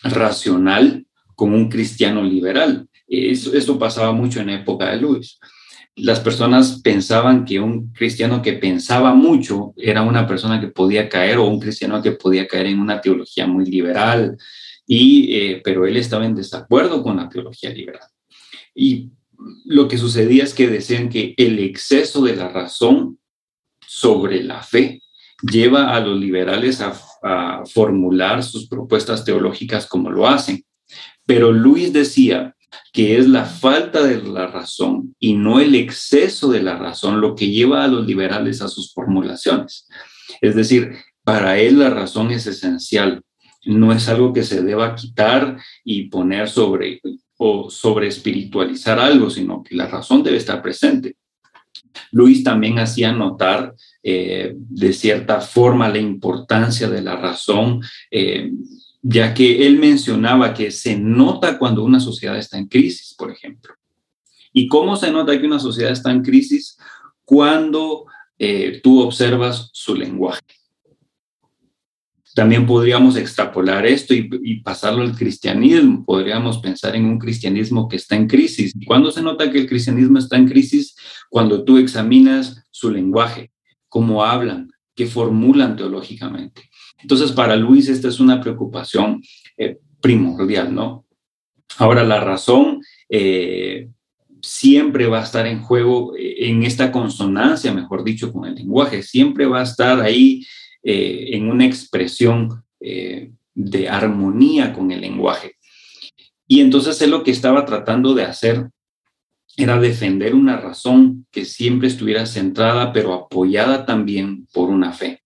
racional 0.03 1.05
como 1.35 1.57
un 1.57 1.67
cristiano 1.67 2.23
liberal. 2.23 2.87
Eso, 3.05 3.53
esto 3.53 3.77
pasaba 3.77 4.13
mucho 4.13 4.39
en 4.39 4.51
época 4.51 4.91
de 4.91 5.01
Luis. 5.01 5.37
Las 5.97 6.21
personas 6.21 6.79
pensaban 6.81 7.43
que 7.43 7.59
un 7.59 7.91
cristiano 7.91 8.41
que 8.41 8.53
pensaba 8.53 9.13
mucho 9.13 9.73
era 9.75 10.01
una 10.01 10.25
persona 10.25 10.61
que 10.61 10.69
podía 10.69 11.09
caer 11.09 11.39
o 11.39 11.47
un 11.49 11.59
cristiano 11.59 12.01
que 12.01 12.13
podía 12.13 12.47
caer 12.47 12.67
en 12.67 12.79
una 12.79 13.01
teología 13.01 13.45
muy 13.45 13.65
liberal, 13.65 14.37
y, 14.87 15.35
eh, 15.35 15.61
pero 15.61 15.85
él 15.85 15.97
estaba 15.97 16.25
en 16.25 16.35
desacuerdo 16.35 17.03
con 17.03 17.17
la 17.17 17.27
teología 17.27 17.69
liberal. 17.69 18.07
Y 18.73 19.09
lo 19.65 19.89
que 19.89 19.97
sucedía 19.97 20.45
es 20.45 20.53
que 20.53 20.69
decían 20.69 21.09
que 21.09 21.33
el 21.35 21.59
exceso 21.59 22.23
de 22.23 22.37
la 22.37 22.47
razón 22.47 23.19
sobre 23.87 24.43
la 24.43 24.61
fe 24.61 25.01
lleva 25.41 25.95
a 25.95 25.99
los 25.99 26.19
liberales 26.19 26.81
a, 26.81 26.93
formular 27.73 28.43
sus 28.43 28.67
propuestas 28.67 29.25
teológicas 29.25 29.87
como 29.87 30.11
lo 30.11 30.27
hacen. 30.27 30.63
Pero 31.25 31.51
Luis 31.51 31.91
decía 31.91 32.55
que 32.93 33.17
es 33.17 33.27
la 33.27 33.45
falta 33.45 34.03
de 34.03 34.21
la 34.21 34.45
razón 34.45 35.15
y 35.19 35.33
no 35.33 35.59
el 35.59 35.73
exceso 35.73 36.51
de 36.51 36.61
la 36.61 36.77
razón 36.77 37.21
lo 37.21 37.33
que 37.33 37.49
lleva 37.49 37.83
a 37.83 37.87
los 37.87 38.05
liberales 38.05 38.61
a 38.61 38.67
sus 38.67 38.93
formulaciones. 38.93 39.87
Es 40.39 40.55
decir, 40.55 40.97
para 41.23 41.57
él 41.57 41.79
la 41.79 41.89
razón 41.89 42.29
es 42.29 42.45
esencial, 42.45 43.23
no 43.65 43.91
es 43.91 44.07
algo 44.07 44.31
que 44.31 44.43
se 44.43 44.61
deba 44.61 44.93
quitar 44.93 45.57
y 45.83 46.03
poner 46.09 46.47
sobre 46.47 47.01
o 47.37 47.71
sobre 47.71 48.07
espiritualizar 48.07 48.99
algo, 48.99 49.31
sino 49.31 49.63
que 49.63 49.75
la 49.75 49.87
razón 49.87 50.21
debe 50.21 50.37
estar 50.37 50.61
presente. 50.61 51.15
Luis 52.11 52.43
también 52.43 52.79
hacía 52.79 53.11
notar 53.11 53.73
eh, 54.03 54.53
de 54.55 54.93
cierta 54.93 55.41
forma 55.41 55.89
la 55.89 55.97
importancia 55.97 56.87
de 56.89 57.01
la 57.01 57.15
razón, 57.15 57.81
eh, 58.11 58.51
ya 59.01 59.33
que 59.33 59.65
él 59.65 59.77
mencionaba 59.79 60.53
que 60.53 60.71
se 60.71 60.97
nota 60.97 61.57
cuando 61.57 61.83
una 61.83 61.99
sociedad 61.99 62.37
está 62.37 62.57
en 62.57 62.67
crisis, 62.67 63.13
por 63.17 63.31
ejemplo. 63.31 63.73
¿Y 64.53 64.67
cómo 64.67 64.95
se 64.95 65.11
nota 65.11 65.39
que 65.39 65.45
una 65.45 65.59
sociedad 65.59 65.91
está 65.91 66.11
en 66.11 66.23
crisis? 66.23 66.77
Cuando 67.23 68.05
eh, 68.39 68.79
tú 68.83 69.01
observas 69.01 69.69
su 69.73 69.95
lenguaje. 69.95 70.41
También 72.33 72.65
podríamos 72.65 73.15
extrapolar 73.15 73.85
esto 73.85 74.13
y, 74.13 74.59
pasarlo 74.61 75.03
al 75.03 75.15
cristianismo. 75.15 76.03
Podríamos 76.03 76.57
pensar 76.57 76.95
en 76.95 77.05
un 77.05 77.19
cristianismo 77.19 77.87
que 77.87 77.95
está 77.97 78.15
en 78.15 78.27
crisis. 78.27 78.73
¿Cuándo 78.85 79.11
se 79.11 79.21
nota 79.21 79.51
que 79.51 79.59
el 79.59 79.67
cristianismo 79.67 80.17
está 80.17 80.35
en 80.35 80.47
crisis? 80.47 80.95
Cuando 81.29 81.63
tú 81.63 81.77
examinas 81.77 82.65
su 82.71 82.91
lenguaje, 82.91 83.51
cómo 83.87 84.23
hablan, 84.23 84.71
qué 84.95 85.05
formulan 85.05 85.75
teológicamente. 85.75 86.69
Entonces, 87.01 87.31
para 87.31 87.55
Luis 87.55 87.87
esta 87.87 88.07
es 88.07 88.19
una 88.19 88.41
preocupación 88.41 89.21
eh, 89.57 89.77
primordial, 90.01 90.73
¿no? 90.73 91.05
Ahora, 91.77 92.03
la 92.03 92.19
razón 92.19 92.81
eh, 93.09 93.89
siempre 94.41 95.07
va 95.07 95.19
a 95.19 95.23
estar 95.23 95.45
en 95.47 95.61
juego 95.61 96.15
eh, 96.15 96.49
en 96.49 96.63
esta 96.63 96.91
consonancia, 96.91 97.73
mejor 97.73 98.03
dicho, 98.03 98.31
con 98.31 98.45
el 98.45 98.55
lenguaje. 98.55 99.03
Siempre 99.03 99.45
va 99.45 99.61
a 99.61 99.63
estar 99.63 100.01
ahí 100.01 100.45
eh, 100.87 101.35
en 101.35 101.49
una 101.49 101.65
expresión 101.65 102.63
eh, 102.79 103.31
de 103.55 103.89
armonía 103.89 104.71
con 104.71 104.91
el 104.91 105.01
lenguaje. 105.01 105.53
Y 106.47 106.61
entonces 106.61 107.01
él 107.01 107.09
lo 107.09 107.23
que 107.23 107.31
estaba 107.31 107.65
tratando 107.65 108.13
de 108.13 108.23
hacer 108.23 108.69
era 109.57 109.79
defender 109.79 110.35
una 110.35 110.57
razón 110.57 111.25
que 111.31 111.43
siempre 111.43 111.87
estuviera 111.87 112.27
centrada, 112.27 112.93
pero 112.93 113.15
apoyada 113.15 113.87
también 113.87 114.45
por 114.53 114.69
una 114.69 114.93
fe. 114.93 115.23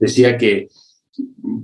Decía 0.00 0.36
que, 0.36 0.66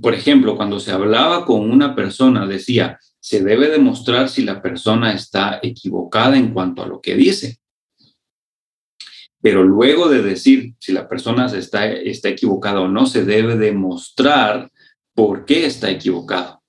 por 0.01 0.13
ejemplo, 0.13 0.55
cuando 0.55 0.79
se 0.79 0.93
hablaba 0.93 1.45
con 1.45 1.69
una 1.69 1.95
persona, 1.95 2.47
decía, 2.47 2.97
se 3.19 3.43
debe 3.43 3.67
demostrar 3.67 4.29
si 4.29 4.43
la 4.43 4.61
persona 4.61 5.11
está 5.11 5.59
equivocada 5.61 6.37
en 6.37 6.53
cuanto 6.53 6.81
a 6.81 6.87
lo 6.87 7.01
que 7.01 7.15
dice. 7.15 7.57
Pero 9.45 9.63
luego 9.63 10.09
de 10.09 10.23
decir 10.23 10.73
si 10.79 10.91
la 10.91 11.07
persona 11.07 11.45
está, 11.45 11.85
está 11.85 12.29
equivocada 12.29 12.81
o 12.81 12.87
no, 12.87 13.05
se 13.05 13.23
debe 13.23 13.55
demostrar 13.55 14.71
por 15.13 15.45
qué 15.45 15.67
está 15.67 15.91
equivocado. 15.91 16.63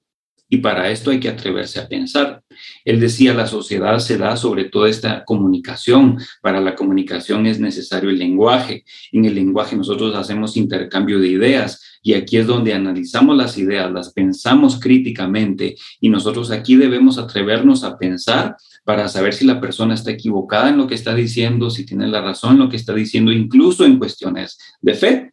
Y 0.46 0.58
para 0.58 0.90
esto 0.90 1.10
hay 1.10 1.18
que 1.18 1.30
atreverse 1.30 1.80
a 1.80 1.88
pensar. 1.88 2.42
Él 2.84 3.00
decía, 3.00 3.32
la 3.32 3.46
sociedad 3.46 3.98
se 3.98 4.18
da 4.18 4.36
sobre 4.36 4.64
toda 4.64 4.90
esta 4.90 5.24
comunicación. 5.24 6.18
Para 6.42 6.60
la 6.60 6.74
comunicación 6.74 7.46
es 7.46 7.58
necesario 7.58 8.10
el 8.10 8.18
lenguaje. 8.18 8.84
En 9.10 9.24
el 9.24 9.34
lenguaje 9.34 9.74
nosotros 9.74 10.14
hacemos 10.14 10.58
intercambio 10.58 11.18
de 11.18 11.28
ideas 11.28 11.98
y 12.02 12.12
aquí 12.12 12.36
es 12.36 12.46
donde 12.46 12.74
analizamos 12.74 13.38
las 13.38 13.56
ideas, 13.56 13.90
las 13.90 14.12
pensamos 14.12 14.78
críticamente 14.78 15.76
y 15.98 16.10
nosotros 16.10 16.50
aquí 16.50 16.76
debemos 16.76 17.16
atrevernos 17.16 17.84
a 17.84 17.96
pensar 17.96 18.54
para 18.86 19.08
saber 19.08 19.34
si 19.34 19.44
la 19.44 19.60
persona 19.60 19.94
está 19.94 20.12
equivocada 20.12 20.68
en 20.68 20.78
lo 20.78 20.86
que 20.86 20.94
está 20.94 21.12
diciendo, 21.12 21.70
si 21.70 21.84
tiene 21.84 22.06
la 22.06 22.22
razón 22.22 22.52
en 22.52 22.58
lo 22.60 22.68
que 22.68 22.76
está 22.76 22.94
diciendo, 22.94 23.32
incluso 23.32 23.84
en 23.84 23.98
cuestiones 23.98 24.56
de 24.80 24.94
fe. 24.94 25.32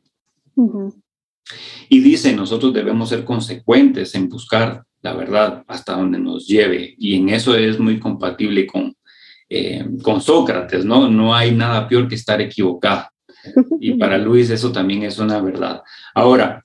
Y 1.88 2.00
dice, 2.00 2.36
nosotros 2.36 2.74
debemos 2.74 3.10
ser 3.10 3.24
consecuentes 3.24 4.16
en 4.16 4.28
buscar 4.28 4.84
la 5.04 5.14
verdad 5.14 5.64
hasta 5.68 5.96
donde 5.96 6.18
nos 6.18 6.48
lleve. 6.48 6.96
Y 6.98 7.16
en 7.16 7.30
eso 7.30 7.56
es 7.56 7.80
muy 7.80 8.00
compatible 8.00 8.66
con, 8.66 8.96
eh, 9.48 9.86
con 10.02 10.20
Sócrates, 10.20 10.84
¿no? 10.84 11.08
No 11.08 11.36
hay 11.36 11.52
nada 11.52 11.88
peor 11.88 12.08
que 12.08 12.16
estar 12.16 12.42
equivocado. 12.42 13.08
Y 13.80 13.94
para 14.00 14.18
Luis 14.18 14.50
eso 14.50 14.72
también 14.72 15.04
es 15.04 15.20
una 15.20 15.40
verdad. 15.40 15.84
Ahora, 16.16 16.63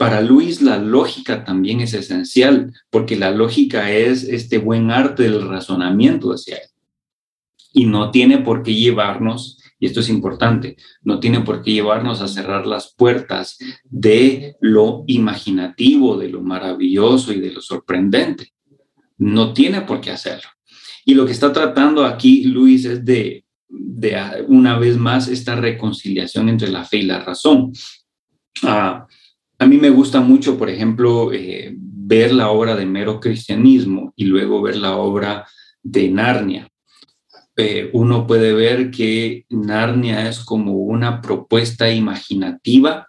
para 0.00 0.22
Luis 0.22 0.62
la 0.62 0.78
lógica 0.78 1.44
también 1.44 1.82
es 1.82 1.92
esencial, 1.92 2.72
porque 2.88 3.16
la 3.16 3.32
lógica 3.32 3.92
es 3.92 4.24
este 4.24 4.56
buen 4.56 4.90
arte 4.90 5.24
del 5.24 5.46
razonamiento 5.46 6.30
hacia 6.30 6.56
él. 6.56 6.70
Y 7.74 7.84
no 7.84 8.10
tiene 8.10 8.38
por 8.38 8.62
qué 8.62 8.74
llevarnos 8.74 9.58
y 9.78 9.84
esto 9.84 10.00
es 10.00 10.08
importante, 10.08 10.78
no 11.02 11.20
tiene 11.20 11.40
por 11.40 11.62
qué 11.62 11.74
llevarnos 11.74 12.22
a 12.22 12.28
cerrar 12.28 12.66
las 12.66 12.94
puertas 12.94 13.58
de 13.84 14.56
lo 14.62 15.04
imaginativo, 15.06 16.16
de 16.16 16.30
lo 16.30 16.40
maravilloso 16.40 17.34
y 17.34 17.40
de 17.40 17.52
lo 17.52 17.60
sorprendente. 17.60 18.54
No 19.18 19.52
tiene 19.52 19.82
por 19.82 20.00
qué 20.00 20.12
hacerlo. 20.12 20.48
Y 21.04 21.12
lo 21.12 21.26
que 21.26 21.32
está 21.32 21.52
tratando 21.52 22.06
aquí 22.06 22.44
Luis 22.44 22.86
es 22.86 23.04
de, 23.04 23.44
de 23.68 24.16
una 24.48 24.78
vez 24.78 24.96
más, 24.96 25.28
esta 25.28 25.56
reconciliación 25.56 26.48
entre 26.48 26.70
la 26.70 26.86
fe 26.86 26.98
y 26.98 27.02
la 27.02 27.20
razón. 27.22 27.74
Ah, 28.62 29.06
a 29.60 29.66
mí 29.66 29.76
me 29.76 29.90
gusta 29.90 30.20
mucho, 30.20 30.56
por 30.56 30.70
ejemplo, 30.70 31.32
eh, 31.34 31.74
ver 31.76 32.32
la 32.32 32.48
obra 32.48 32.74
de 32.74 32.86
mero 32.86 33.20
cristianismo 33.20 34.12
y 34.16 34.24
luego 34.24 34.62
ver 34.62 34.76
la 34.76 34.96
obra 34.96 35.46
de 35.82 36.08
Narnia. 36.08 36.66
Eh, 37.56 37.90
uno 37.92 38.26
puede 38.26 38.54
ver 38.54 38.90
que 38.90 39.44
Narnia 39.50 40.30
es 40.30 40.40
como 40.40 40.72
una 40.72 41.20
propuesta 41.20 41.92
imaginativa 41.92 43.06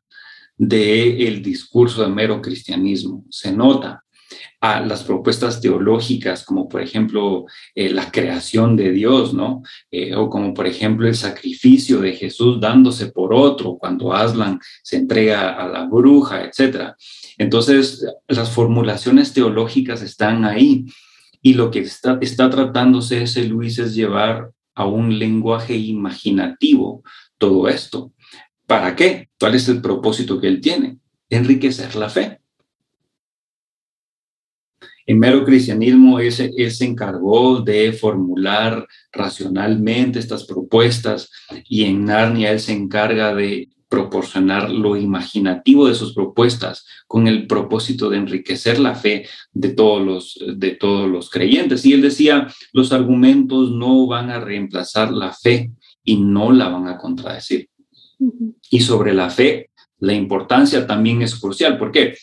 del 0.57 1.21
el 1.21 1.41
discurso 1.41 2.03
de 2.03 2.09
mero 2.09 2.41
cristianismo. 2.41 3.23
Se 3.29 3.53
nota 3.53 4.03
a 4.61 4.79
las 4.79 5.03
propuestas 5.03 5.59
teológicas, 5.59 6.43
como 6.43 6.69
por 6.69 6.81
ejemplo 6.81 7.45
eh, 7.73 7.89
la 7.89 8.11
creación 8.11 8.75
de 8.75 8.91
Dios, 8.91 9.33
¿no? 9.33 9.63
Eh, 9.89 10.15
o 10.15 10.29
como 10.29 10.53
por 10.53 10.67
ejemplo 10.67 11.07
el 11.07 11.15
sacrificio 11.15 11.99
de 11.99 12.13
Jesús 12.13 12.61
dándose 12.61 13.07
por 13.07 13.33
otro 13.33 13.77
cuando 13.77 14.13
Aslan 14.13 14.59
se 14.83 14.97
entrega 14.97 15.55
a 15.55 15.67
la 15.67 15.85
bruja, 15.85 16.43
etc. 16.43 16.93
Entonces, 17.39 18.05
las 18.27 18.51
formulaciones 18.51 19.33
teológicas 19.33 20.03
están 20.03 20.45
ahí 20.45 20.85
y 21.41 21.55
lo 21.55 21.71
que 21.71 21.79
está, 21.79 22.19
está 22.21 22.47
tratándose 22.51 23.23
ese 23.23 23.45
Luis 23.45 23.79
es 23.79 23.95
llevar 23.95 24.51
a 24.75 24.85
un 24.85 25.17
lenguaje 25.17 25.75
imaginativo 25.75 27.03
todo 27.39 27.67
esto. 27.67 28.13
¿Para 28.67 28.95
qué? 28.95 29.29
¿Cuál 29.39 29.55
es 29.55 29.67
el 29.69 29.81
propósito 29.81 30.39
que 30.39 30.47
él 30.47 30.61
tiene? 30.61 30.99
Enriquecer 31.29 31.95
la 31.95 32.09
fe. 32.09 32.40
En 35.05 35.19
mero 35.19 35.43
cristianismo 35.43 36.19
ese, 36.19 36.51
se 36.69 36.85
encargó 36.85 37.61
de 37.61 37.91
formular 37.93 38.87
racionalmente 39.11 40.19
estas 40.19 40.45
propuestas 40.45 41.29
y 41.67 41.85
en 41.85 42.05
Narnia 42.05 42.51
él 42.51 42.59
se 42.59 42.73
encarga 42.73 43.33
de 43.33 43.69
proporcionar 43.91 44.69
lo 44.69 44.95
imaginativo 44.95 45.85
de 45.85 45.95
sus 45.95 46.13
propuestas 46.13 46.85
con 47.07 47.27
el 47.27 47.45
propósito 47.45 48.09
de 48.09 48.17
enriquecer 48.17 48.79
la 48.79 48.95
fe 48.95 49.27
de 49.51 49.69
todos 49.69 50.01
los, 50.01 50.39
de 50.55 50.71
todos 50.71 51.09
los 51.09 51.29
creyentes. 51.29 51.85
Y 51.85 51.91
él 51.91 52.01
decía, 52.01 52.47
los 52.71 52.93
argumentos 52.93 53.71
no 53.71 54.07
van 54.07 54.29
a 54.29 54.39
reemplazar 54.39 55.11
la 55.11 55.33
fe 55.33 55.71
y 56.05 56.21
no 56.21 56.53
la 56.53 56.69
van 56.69 56.87
a 56.87 56.97
contradecir. 56.97 57.69
Y 58.69 58.79
sobre 58.79 59.13
la 59.13 59.29
fe, 59.29 59.71
la 59.99 60.13
importancia 60.13 60.87
también 60.87 61.21
es 61.21 61.35
crucial. 61.35 61.77
¿Por 61.77 61.91
qué? 61.91 62.15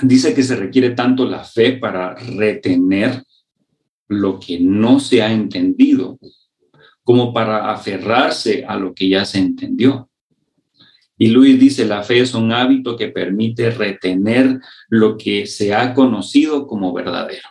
Dice 0.00 0.34
que 0.34 0.42
se 0.42 0.56
requiere 0.56 0.90
tanto 0.90 1.24
la 1.24 1.44
fe 1.44 1.72
para 1.72 2.14
retener 2.14 3.22
lo 4.08 4.38
que 4.38 4.60
no 4.60 5.00
se 5.00 5.22
ha 5.22 5.32
entendido 5.32 6.18
como 7.02 7.32
para 7.32 7.70
aferrarse 7.70 8.64
a 8.66 8.76
lo 8.76 8.94
que 8.94 9.08
ya 9.08 9.24
se 9.24 9.38
entendió. 9.38 10.08
Y 11.16 11.28
Luis 11.28 11.60
dice, 11.60 11.84
la 11.84 12.02
fe 12.02 12.20
es 12.20 12.34
un 12.34 12.52
hábito 12.52 12.96
que 12.96 13.08
permite 13.08 13.70
retener 13.70 14.58
lo 14.88 15.16
que 15.16 15.46
se 15.46 15.74
ha 15.74 15.94
conocido 15.94 16.66
como 16.66 16.92
verdadero. 16.92 17.48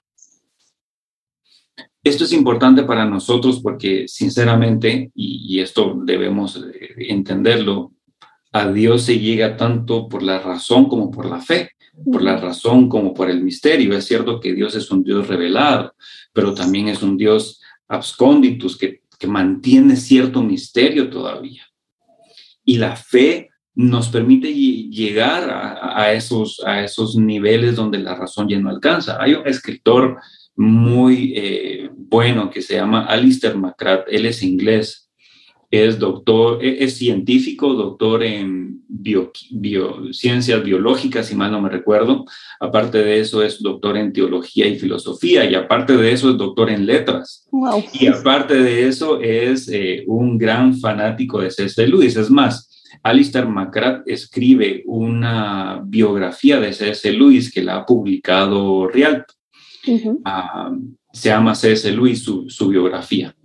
Esto 2.03 2.25
es 2.25 2.33
importante 2.33 2.83
para 2.83 3.05
nosotros 3.05 3.61
porque 3.61 4.07
sinceramente, 4.09 5.11
y, 5.15 5.61
esto 5.61 5.95
debemos 6.03 6.61
entenderlo, 6.97 7.93
a 8.51 8.69
Dios 8.69 9.03
se 9.03 9.19
llega 9.19 9.55
tanto 9.55 10.09
por 10.09 10.21
la 10.21 10.39
razón 10.39 10.89
como 10.89 11.09
por 11.09 11.25
la 11.25 11.39
fe, 11.39 11.71
por 12.05 12.21
la 12.21 12.37
razón 12.37 12.89
como 12.89 13.13
por 13.13 13.29
el 13.29 13.43
misterio. 13.43 13.97
Es 13.97 14.05
cierto 14.05 14.39
que 14.39 14.53
Dios 14.53 14.75
es 14.75 14.89
un 14.91 15.03
Dios 15.03 15.27
revelado, 15.27 15.93
pero 16.33 16.53
también 16.53 16.87
es 16.87 17.01
un 17.03 17.17
Dios 17.17 17.61
absconditus 17.87 18.77
que 18.77 19.03
que 19.23 19.27
mantiene 19.27 19.95
cierto 19.95 20.43
misterio 20.43 21.09
todavía. 21.09 21.63
Y 22.65 22.77
la 22.77 22.97
fe 22.97 23.51
nos 23.73 24.09
permite 24.09 24.53
llegar 24.53 25.49
a, 25.49 26.11
esos, 26.11 26.61
a 26.65 26.83
esos 26.83 27.15
niveles 27.15 27.77
donde 27.77 27.99
la 27.99 28.15
razón 28.15 28.49
ya 28.49 28.59
no 28.59 28.69
alcanza. 28.69 29.21
Hay 29.21 29.35
un 29.35 29.47
escritor 29.47 30.17
muy 30.57 31.33
eh, 31.37 31.89
bueno 31.95 32.49
que 32.49 32.61
se 32.61 32.75
llama 32.75 33.05
Alistair 33.05 33.55
McCrath, 33.55 34.05
él 34.09 34.25
es 34.25 34.43
inglés, 34.43 35.02
es 35.73 35.97
doctor, 35.97 36.63
e, 36.63 36.83
es 36.83 36.97
científico, 36.97 37.73
doctor 37.73 38.23
en 38.23 38.83
ciencias 40.11 40.63
biológicas, 40.63 41.25
si 41.25 41.35
mal 41.35 41.51
no 41.51 41.61
me 41.61 41.69
recuerdo. 41.69 42.25
Aparte 42.59 42.99
de 42.99 43.19
eso, 43.19 43.41
es 43.41 43.59
doctor 43.59 43.97
en 43.97 44.13
teología 44.13 44.67
y 44.67 44.77
filosofía, 44.77 45.49
y 45.49 45.55
aparte 45.55 45.97
de 45.97 46.11
eso, 46.11 46.29
es 46.29 46.37
doctor 46.37 46.69
en 46.69 46.85
letras. 46.85 47.49
Y 47.91 48.05
aparte 48.05 48.53
de 48.53 48.87
eso, 48.87 49.19
es 49.19 49.67
eh, 49.67 50.03
un 50.05 50.37
gran 50.37 50.77
fanático 50.77 51.41
de 51.41 51.49
C.S. 51.49 51.87
Lewis. 51.87 52.17
Es 52.17 52.29
más, 52.29 52.69
Alistair 53.01 53.47
McGrath 53.47 54.03
escribe 54.05 54.83
una 54.85 55.81
biografía 55.83 56.59
de 56.59 56.71
C.S. 56.71 57.11
Lewis 57.11 57.51
que 57.51 57.63
la 57.63 57.77
ha 57.77 57.85
publicado 57.85 58.87
Rialto. 58.87 59.33
Ah, 60.23 60.71
se 61.11 61.29
llama 61.29 61.55
C.S. 61.55 61.91
Lewis 61.91 62.21
su, 62.21 62.47
su 62.47 62.67
biografía. 62.67 63.35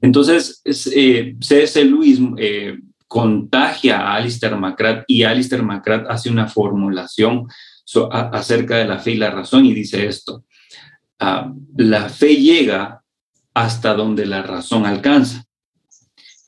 Entonces, 0.00 0.60
eh, 0.64 1.36
C.S. 1.40 1.84
Lewis 1.84 2.20
eh, 2.36 2.78
contagia 3.06 4.00
a 4.00 4.16
Alistair 4.16 4.56
McGrath 4.56 5.04
y 5.08 5.24
Alistair 5.24 5.62
McGrath 5.62 6.06
hace 6.08 6.30
una 6.30 6.46
formulación 6.46 7.48
acerca 8.10 8.76
de 8.76 8.84
la 8.84 8.98
fe 8.98 9.12
y 9.12 9.16
la 9.16 9.30
razón 9.30 9.64
y 9.64 9.72
dice 9.72 10.06
esto. 10.06 10.44
Ah, 11.18 11.52
la 11.76 12.08
fe 12.08 12.36
llega 12.36 13.02
hasta 13.54 13.94
donde 13.94 14.26
la 14.26 14.42
razón 14.42 14.86
alcanza, 14.86 15.44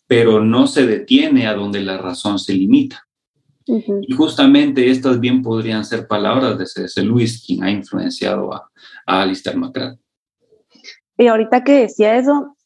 pero 0.07 0.45
no 0.45 0.67
se 0.67 0.87
detiene 0.87 1.47
a 1.47 1.55
donde 1.55 1.81
la 1.81 1.99
razón 1.99 2.39
se 2.39 2.55
limita. 2.55 3.07
Y 3.67 4.13
justamente 4.15 4.91
estas 4.91 5.21
bien 5.21 5.43
podrían 5.43 5.85
ser 5.85 6.09
palabras 6.09 6.59
de 6.59 6.67
C.S. 6.67 7.03
Lewis, 7.03 7.45
quien 7.45 7.63
ha 7.63 7.71
influenciado 7.71 8.53
a, 8.53 8.69
a 9.07 9.23
Alistair 9.23 9.57
McGrath. 9.57 9.99
Y 11.17 11.27
ahorita 11.29 11.63
que 11.63 11.73
decía 11.73 12.17
eso, 12.17 12.57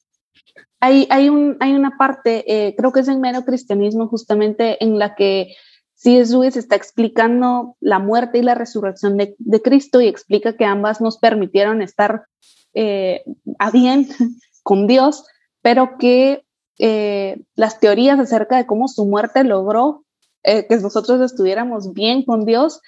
hay, 0.84 1.06
hay, 1.08 1.30
un, 1.30 1.56
hay 1.60 1.72
una 1.72 1.96
parte, 1.96 2.44
eh, 2.46 2.74
creo 2.76 2.92
que 2.92 3.00
es 3.00 3.08
en 3.08 3.22
mero 3.22 3.46
cristianismo 3.46 4.06
justamente, 4.06 4.84
en 4.84 4.98
la 4.98 5.14
que 5.14 5.54
C.S. 5.94 6.30
Lewis 6.30 6.58
está 6.58 6.76
explicando 6.76 7.76
la 7.80 7.98
muerte 7.98 8.36
y 8.38 8.42
la 8.42 8.54
resurrección 8.54 9.16
de, 9.16 9.34
de 9.38 9.62
Cristo 9.62 10.02
y 10.02 10.08
explica 10.08 10.58
que 10.58 10.66
ambas 10.66 11.00
nos 11.00 11.16
permitieron 11.16 11.80
estar 11.80 12.26
eh, 12.74 13.24
a 13.58 13.70
bien 13.70 14.08
con 14.62 14.86
Dios, 14.86 15.24
pero 15.62 15.96
que 15.98 16.44
eh, 16.78 17.40
las 17.54 17.80
teorías 17.80 18.18
acerca 18.18 18.58
de 18.58 18.66
cómo 18.66 18.86
su 18.86 19.06
muerte 19.06 19.42
logró 19.42 20.04
que 20.42 20.76
nosotros 20.76 21.22
estuviéramos 21.22 21.94
bien 21.94 22.22
con 22.22 22.44
Dios 22.44 22.82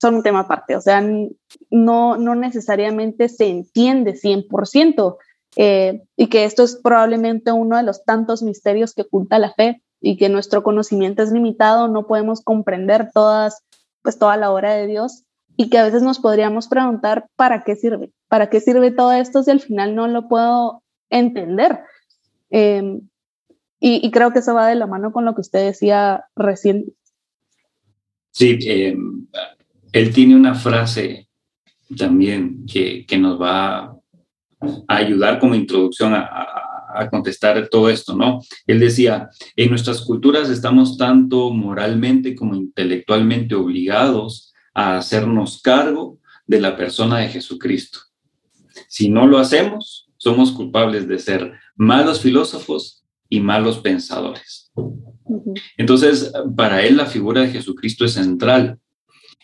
son 0.00 0.14
un 0.14 0.22
tema 0.22 0.40
aparte. 0.40 0.76
O 0.76 0.80
sea, 0.80 1.02
no, 1.70 2.16
no 2.16 2.34
necesariamente 2.36 3.28
se 3.28 3.48
entiende 3.48 4.14
100%. 4.14 5.16
Eh, 5.56 6.02
y 6.16 6.28
que 6.28 6.44
esto 6.44 6.62
es 6.62 6.76
probablemente 6.76 7.52
uno 7.52 7.76
de 7.76 7.82
los 7.82 8.04
tantos 8.04 8.42
misterios 8.42 8.94
que 8.94 9.02
oculta 9.02 9.38
la 9.38 9.52
fe 9.52 9.82
y 10.00 10.16
que 10.16 10.28
nuestro 10.28 10.62
conocimiento 10.62 11.22
es 11.22 11.32
limitado, 11.32 11.88
no 11.88 12.06
podemos 12.06 12.40
comprender 12.42 13.10
todas, 13.12 13.62
pues 14.02 14.18
toda 14.18 14.36
la 14.36 14.50
obra 14.50 14.74
de 14.74 14.86
Dios, 14.86 15.24
y 15.56 15.68
que 15.68 15.78
a 15.78 15.84
veces 15.84 16.02
nos 16.02 16.18
podríamos 16.18 16.68
preguntar, 16.68 17.26
¿para 17.36 17.64
qué 17.64 17.76
sirve? 17.76 18.10
¿Para 18.28 18.48
qué 18.48 18.60
sirve 18.60 18.90
todo 18.92 19.12
esto 19.12 19.42
si 19.42 19.50
al 19.50 19.60
final 19.60 19.94
no 19.94 20.08
lo 20.08 20.26
puedo 20.26 20.82
entender? 21.10 21.80
Em, 22.48 23.02
y, 23.78 24.10
creo 24.10 24.32
que 24.32 24.38
eso 24.38 24.54
va 24.54 24.68
de 24.68 24.74
la 24.74 24.86
mano 24.86 25.12
con 25.12 25.24
lo 25.24 25.34
que 25.34 25.40
usted 25.42 25.64
decía 25.64 26.24
recién. 26.36 26.86
Sí, 28.30 28.58
em, 28.62 29.26
él 29.92 30.14
tiene 30.14 30.36
una 30.36 30.54
frase 30.54 31.28
también 31.96 32.64
que, 32.66 33.04
que, 33.06 33.18
nos 33.18 33.40
va 33.40 33.99
a 34.88 34.96
ayudar 34.96 35.38
como 35.38 35.54
introducción 35.54 36.14
a, 36.14 36.20
a, 36.20 37.02
a, 37.02 37.10
contestar 37.10 37.68
todo 37.68 37.88
esto, 37.88 38.14
¿no? 38.14 38.40
Él 38.66 38.80
decía, 38.80 39.30
en 39.56 39.70
nuestras 39.70 40.02
culturas 40.02 40.50
estamos 40.50 40.96
tanto 40.96 41.50
moralmente 41.50 42.34
como 42.34 42.54
intelectualmente 42.54 43.54
obligados 43.54 44.52
a 44.74 44.98
hacernos 44.98 45.60
cargo 45.62 46.18
de 46.46 46.60
la 46.60 46.76
persona 46.76 47.18
de 47.18 47.28
Jesucristo. 47.28 48.00
Si 48.88 49.08
no 49.08 49.26
lo 49.26 49.38
hacemos, 49.38 50.08
somos 50.16 50.52
culpables 50.52 51.08
de 51.08 51.18
ser 51.18 51.52
malos 51.76 52.20
filósofos 52.20 53.04
y 53.28 53.40
malos 53.40 53.78
pensadores. 53.78 54.70
Entonces, 55.76 56.32
para 56.56 56.82
él 56.82 56.96
la 56.96 57.06
figura 57.06 57.42
de 57.42 57.50
Jesucristo 57.50 58.04
es 58.04 58.12
central. 58.12 58.78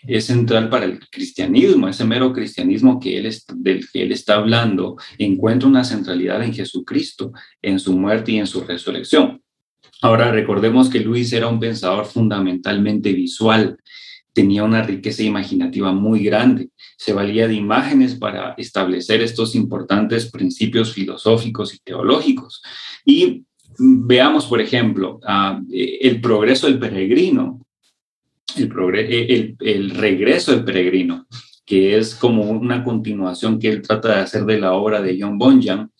Es 0.02 0.26
central 0.26 0.68
para 0.68 0.84
el 0.84 1.00
cristianismo, 1.08 1.88
ese 1.88 2.04
mero 2.04 2.32
cristianismo 2.32 3.00
que 3.00 3.18
él 3.18 3.34
del 3.56 3.88
que 3.90 4.02
él 4.02 4.12
está 4.12 4.36
hablando, 4.36 4.96
encuentra 5.18 5.68
una 5.68 5.84
centralidad 5.84 6.42
en 6.42 6.54
Jesucristo, 6.54 7.32
en 7.62 7.78
su 7.78 7.96
muerte 7.96 8.32
y 8.32 8.38
en 8.38 8.46
su 8.46 8.62
resurrección. 8.62 9.42
Ahora, 10.02 10.30
recordemos 10.30 10.88
que 10.88 11.00
Luis 11.00 11.32
era 11.32 11.48
un 11.48 11.58
pensador 11.58 12.04
fundamentalmente 12.04 13.12
visual 13.12 13.78
tenía 14.36 14.64
una 14.64 14.82
riqueza 14.82 15.22
imaginativa 15.22 15.92
muy 15.92 16.22
grande. 16.22 16.68
Se 16.98 17.14
valía 17.14 17.48
de 17.48 17.54
imágenes 17.54 18.14
para 18.16 18.52
establecer 18.58 19.22
estos 19.22 19.54
importantes 19.54 20.30
principios 20.30 20.92
filosóficos 20.92 21.74
y 21.74 21.78
teológicos. 21.78 22.62
Y 23.02 23.44
veamos, 23.78 24.44
por 24.44 24.60
ejemplo, 24.60 25.20
ah, 25.26 25.58
el 25.72 26.20
progreso 26.20 26.66
del 26.66 26.78
peregrino, 26.78 27.65
el, 28.54 28.70
el, 28.96 29.56
el 29.60 29.90
regreso 29.90 30.52
del 30.52 30.64
peregrino, 30.64 31.26
que 31.64 31.96
es 31.98 32.14
como 32.14 32.42
una 32.44 32.84
continuación 32.84 33.58
que 33.58 33.68
él 33.68 33.82
trata 33.82 34.08
de 34.08 34.20
hacer 34.20 34.44
de 34.44 34.60
la 34.60 34.74
obra 34.74 35.02
de 35.02 35.18
John 35.20 35.38
Bunyan, 35.38 35.90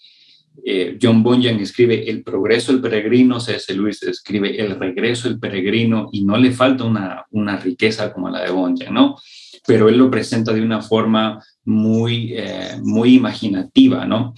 eh, 0.64 0.98
John 1.00 1.22
Bunyan 1.22 1.60
escribe 1.60 2.10
El 2.10 2.24
progreso 2.24 2.72
del 2.72 2.80
peregrino, 2.80 3.38
C.S. 3.38 3.72
Lewis 3.72 4.02
escribe 4.02 4.60
El 4.60 4.78
regreso 4.78 5.28
del 5.28 5.38
peregrino 5.38 6.08
y 6.12 6.24
no 6.24 6.36
le 6.36 6.50
falta 6.50 6.82
una, 6.82 7.24
una 7.30 7.56
riqueza 7.56 8.12
como 8.12 8.30
la 8.30 8.42
de 8.42 8.50
Bunyan, 8.50 8.92
¿no? 8.92 9.16
Pero 9.64 9.88
él 9.88 9.96
lo 9.96 10.10
presenta 10.10 10.52
de 10.52 10.62
una 10.62 10.80
forma 10.80 11.40
muy, 11.64 12.32
eh, 12.34 12.80
muy 12.82 13.14
imaginativa, 13.14 14.06
¿no? 14.06 14.34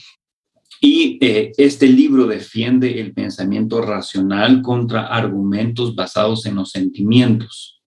Y 0.80 1.18
eh, 1.20 1.52
este 1.56 1.86
libro 1.86 2.26
defiende 2.26 3.00
el 3.00 3.12
pensamiento 3.12 3.80
racional 3.80 4.60
contra 4.62 5.06
argumentos 5.06 5.94
basados 5.94 6.46
en 6.46 6.56
los 6.56 6.70
sentimientos. 6.70 7.77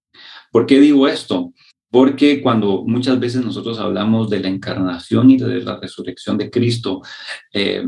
¿Por 0.52 0.66
qué 0.66 0.80
digo 0.80 1.08
esto? 1.08 1.54
Porque 1.90 2.42
cuando 2.42 2.84
muchas 2.86 3.20
veces 3.20 3.44
nosotros 3.44 3.80
hablamos 3.80 4.30
de 4.30 4.40
la 4.40 4.50
encarnación 4.50 5.30
y 5.30 5.38
de 5.38 5.62
la 5.62 5.80
resurrección 5.80 6.38
de 6.38 6.50
Cristo, 6.50 7.02
eh, 7.54 7.86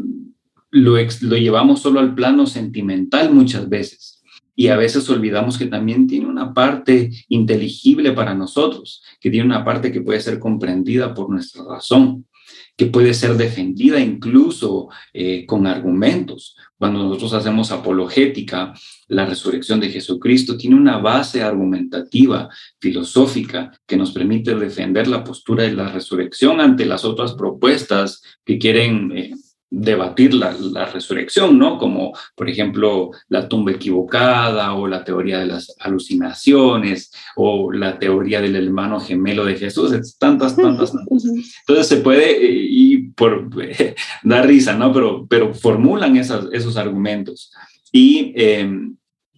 lo, 0.71 0.97
llevamos 0.97 1.81
solo 1.81 1.99
al 1.99 2.15
plano 2.15 2.45
sentimental 2.47 3.33
muchas 3.33 3.69
veces. 3.69 4.21
Y 4.55 4.67
a 4.67 4.77
veces 4.77 5.09
olvidamos 5.09 5.57
que 5.57 5.65
también 5.65 6.07
tiene 6.07 6.27
una 6.27 6.53
parte 6.53 7.11
inteligible 7.29 8.11
para 8.11 8.33
nosotros, 8.35 9.03
que 9.19 9.29
tiene 9.29 9.45
una 9.45 9.65
parte 9.65 9.91
que 9.91 10.01
puede 10.01 10.19
ser 10.19 10.39
comprendida 10.39 11.13
por 11.13 11.29
nuestra 11.29 11.63
razón, 11.63 12.25
que 12.75 12.87
puede 12.87 13.13
ser 13.13 13.35
defendida 13.35 13.99
incluso 13.99 14.89
eh, 15.13 15.45
con 15.45 15.67
argumentos. 15.67 16.55
Cuando 16.77 17.03
nosotros 17.03 17.33
hacemos 17.33 17.71
apologética, 17.71 18.73
la 19.07 19.25
resurrección 19.25 19.79
de 19.79 19.89
Jesucristo 19.89 20.57
tiene 20.57 20.75
una 20.75 20.97
base 20.97 21.43
argumentativa, 21.43 22.49
filosófica, 22.79 23.71
que 23.85 23.95
nos 23.95 24.11
permite 24.11 24.55
defender 24.55 25.07
la 25.07 25.23
postura 25.23 25.63
de 25.63 25.73
la 25.73 25.91
resurrección 25.91 26.59
ante 26.59 26.85
las 26.85 27.05
otras 27.05 27.33
propuestas 27.33 28.21
que 28.43 28.57
quieren... 28.57 29.11
Eh, 29.15 29.33
debatir 29.75 30.33
la, 30.33 30.55
la, 30.71 30.85
resurrección, 30.85 31.57
¿no? 31.57 31.77
Como, 31.77 32.13
por 32.35 32.49
ejemplo, 32.49 33.11
la 33.27 33.49
tumba 33.49 33.71
equivocada 33.71 34.73
o 34.75 34.87
la 34.87 35.03
teoría 35.03 35.39
de 35.39 35.47
las 35.47 35.75
alucinaciones 35.79 37.11
o 37.35 37.71
la 37.71 37.97
teoría 37.97 38.39
del 38.39 38.55
hermano 38.55 38.99
gemelo 38.99 39.45
de 39.45 39.55
Jesús, 39.55 39.91
tantas, 40.19 40.55
tantas, 40.55 40.93
tantas. 40.93 41.25
Entonces 41.65 41.87
se 41.87 41.97
puede, 41.97 42.37
y 42.41 43.09
por 43.09 43.49
dar 44.23 44.47
risa, 44.47 44.75
¿no? 44.75 44.93
Pero, 44.93 45.25
pero 45.27 45.53
formulan 45.53 46.17
esas, 46.17 46.45
esos 46.51 46.77
argumentos. 46.77 47.51
Y 47.91 48.33
em, 48.35 48.95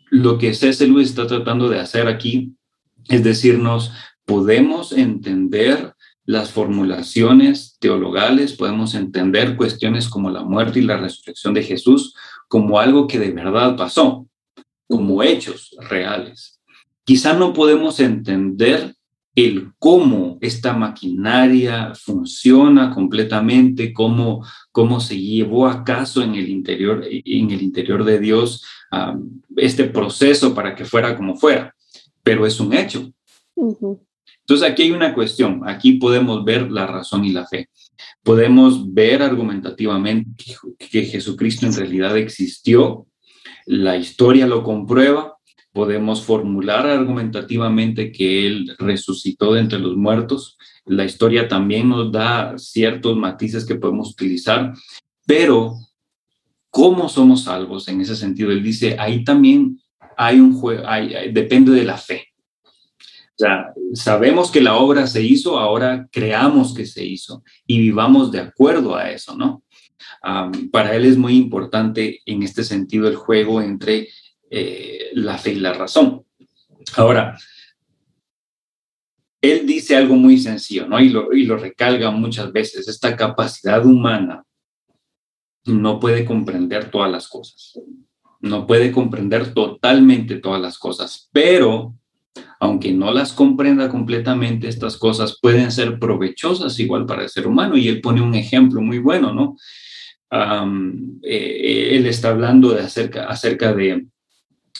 lo 0.09 0.37
que 0.37 0.53
C.S. 0.53 0.85
Lewis 0.85 1.09
está 1.09 1.27
tratando 1.27 1.69
de 1.69 1.79
hacer 1.79 2.07
aquí 2.07 2.55
es 3.09 3.23
decirnos, 3.23 3.91
podemos 4.25 4.91
entender 4.91 5.93
las 6.25 6.51
formulaciones 6.51 7.77
teologales, 7.79 8.53
podemos 8.53 8.95
entender 8.95 9.55
cuestiones 9.55 10.07
como 10.09 10.29
la 10.29 10.43
muerte 10.43 10.79
y 10.79 10.83
la 10.83 10.97
resurrección 10.97 11.53
de 11.53 11.63
Jesús 11.63 12.15
como 12.47 12.79
algo 12.79 13.07
que 13.07 13.19
de 13.19 13.31
verdad 13.31 13.75
pasó, 13.75 14.27
como 14.87 15.21
hechos 15.23 15.75
reales. 15.89 16.59
Quizá 17.03 17.33
no 17.33 17.53
podemos 17.53 17.99
entender 17.99 18.95
el 19.35 19.73
cómo 19.77 20.37
esta 20.39 20.73
maquinaria 20.73 21.93
funciona 21.93 22.89
completamente, 22.89 23.93
cómo, 23.93 24.45
cómo 24.71 25.01
se 25.01 25.19
llevó 25.19 25.67
a 25.67 25.83
caso 25.83 26.23
en 26.23 26.35
el 26.35 26.47
interior, 26.47 27.03
en 27.05 27.51
el 27.51 27.61
interior 27.61 28.05
de 28.05 28.19
Dios 28.19 28.63
este 29.57 29.85
proceso 29.85 30.55
para 30.55 30.73
que 30.73 30.85
fuera 30.85 31.17
como 31.17 31.35
fuera, 31.35 31.75
pero 32.23 32.45
es 32.45 32.59
un 32.59 32.73
hecho. 32.73 33.11
Entonces 34.47 34.69
aquí 34.69 34.83
hay 34.83 34.91
una 34.91 35.15
cuestión, 35.15 35.61
aquí 35.65 35.93
podemos 35.93 36.45
ver 36.45 36.71
la 36.71 36.85
razón 36.85 37.25
y 37.25 37.31
la 37.31 37.47
fe. 37.47 37.69
Podemos 38.21 38.93
ver 38.93 39.23
argumentativamente 39.23 40.29
que, 40.77 41.05
Jesucristo 41.05 41.65
en 41.65 41.75
realidad 41.75 42.15
existió, 42.15 43.07
la 43.65 43.97
historia 43.97 44.45
lo 44.45 44.61
comprueba, 44.61 45.37
podemos 45.73 46.23
formular 46.23 46.85
argumentativamente 46.85 48.11
que 48.11 48.45
Él 48.45 48.75
resucitó 48.77 49.53
de 49.53 49.61
entre 49.61 49.79
los 49.79 49.97
muertos, 49.97 50.59
la 50.85 51.05
historia 51.05 51.47
también 51.47 51.89
nos 51.89 52.11
da 52.11 52.55
ciertos 52.59 53.17
matices 53.17 53.65
que 53.65 53.73
podemos 53.73 54.11
utilizar, 54.11 54.73
pero 55.25 55.73
¿cómo 56.69 57.09
somos 57.09 57.45
salvos 57.45 57.87
en 57.87 58.01
ese 58.01 58.15
sentido? 58.15 58.51
Él 58.51 58.61
dice, 58.61 58.95
ahí 58.99 59.23
también 59.23 59.79
hay 60.15 60.39
un 60.39 60.53
juego, 60.53 60.83
depende 61.33 61.71
de 61.71 61.83
la 61.83 61.97
fe. 61.97 62.34
O 63.35 63.37
sea, 63.37 63.73
sabemos 63.93 64.49
que 64.49 64.61
la 64.61 64.77
obra 64.77 65.07
se 65.07 65.21
hizo, 65.21 65.59
ahora 65.59 66.07
creamos 66.09 66.73
que 66.73 66.85
se 66.85 67.03
hizo 67.03 67.43
y 67.67 67.79
vivamos 67.79 68.31
de 68.31 68.39
acuerdo 68.39 68.95
a 68.95 69.11
eso, 69.11 69.35
¿no? 69.35 69.63
para 70.71 70.95
él 70.95 71.05
es 71.05 71.17
muy 71.17 71.35
importante 71.35 72.21
en 72.25 72.41
este 72.41 72.63
sentido 72.63 73.07
el 73.07 73.15
juego 73.15 73.61
entre 73.61 74.09
eh, 74.49 75.11
la 75.13 75.37
fe 75.37 75.51
y 75.51 75.59
la 75.59 75.73
razón. 75.73 76.25
Ahora, 76.95 77.37
él 79.41 79.67
dice 79.67 79.95
algo 79.95 80.15
muy 80.15 80.39
sencillo, 80.39 80.87
¿no? 80.87 80.99
Y 80.99 81.09
lo, 81.09 81.31
y 81.31 81.45
lo 81.45 81.57
recalga 81.57 82.09
muchas 82.09 82.51
veces, 82.51 82.87
esta 82.87 83.15
capacidad 83.15 83.85
humana 83.85 84.43
no 85.65 85.99
puede 85.99 86.25
comprender 86.25 86.89
todas 86.89 87.11
las 87.11 87.27
cosas, 87.27 87.79
no 88.39 88.65
puede 88.65 88.91
comprender 88.91 89.53
totalmente 89.53 90.37
todas 90.37 90.61
las 90.61 90.79
cosas, 90.79 91.29
pero 91.31 91.95
aunque 92.59 92.91
no 92.91 93.11
las 93.11 93.33
comprenda 93.33 93.89
completamente, 93.89 94.67
estas 94.67 94.97
cosas 94.97 95.39
pueden 95.41 95.71
ser 95.71 95.99
provechosas 95.99 96.79
igual 96.79 97.05
para 97.05 97.23
el 97.23 97.29
ser 97.29 97.47
humano. 97.47 97.77
Y 97.77 97.87
él 97.87 98.01
pone 98.01 98.21
un 98.21 98.35
ejemplo 98.35 98.81
muy 98.81 98.99
bueno, 98.99 99.33
¿no? 99.33 99.57
Eh, 101.23 101.89
él 101.91 102.05
está 102.07 102.29
hablando 102.29 102.73
de 102.73 102.81
acerca, 102.81 103.25
acerca 103.25 103.73
de, 103.73 104.07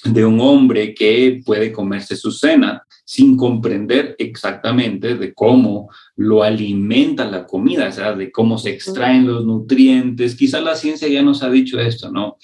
de 0.04 0.26
un 0.26 0.40
hombre 0.40 0.94
que 0.94 1.42
puede 1.46 1.72
comerse 1.72 2.16
su 2.16 2.32
cena 2.32 2.84
sin 3.06 3.38
comprender 3.38 4.16
exactamente 4.18 5.16
de 5.16 5.34
cómo 5.34 5.90
lo 6.16 6.42
alimenta 6.42 7.26
la 7.26 7.46
comida, 7.46 7.88
o 7.88 7.92
sea, 7.92 8.14
de 8.14 8.32
cómo 8.32 8.58
se 8.58 8.72
extraen 8.72 9.28
los 9.28 9.46
nutrientes. 9.46 10.36
Quizá 10.36 10.60
la 10.60 10.76
ciencia 10.76 11.08
ya 11.08 11.22
nos 11.22 11.44
ha 11.44 11.50
dicho 11.50 11.80
esto, 11.80 12.12
¿no? 12.12 12.38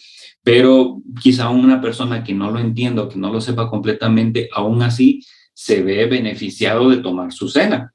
Pero 0.44 1.02
quizá 1.22 1.50
una 1.50 1.82
persona 1.82 2.24
que 2.24 2.34
no 2.34 2.52
lo 2.52 2.60
entienda 2.60 3.08
que 3.08 3.20
no 3.20 3.32
lo 3.32 3.42
sepa 3.42 3.70
completamente, 3.70 4.50
aún 4.54 4.82
así 4.82 5.24
se 5.54 5.84
ve 5.84 6.06
beneficiado 6.06 6.90
de 6.90 6.98
tomar 6.98 7.32
su 7.32 7.48
cena. 7.48 7.94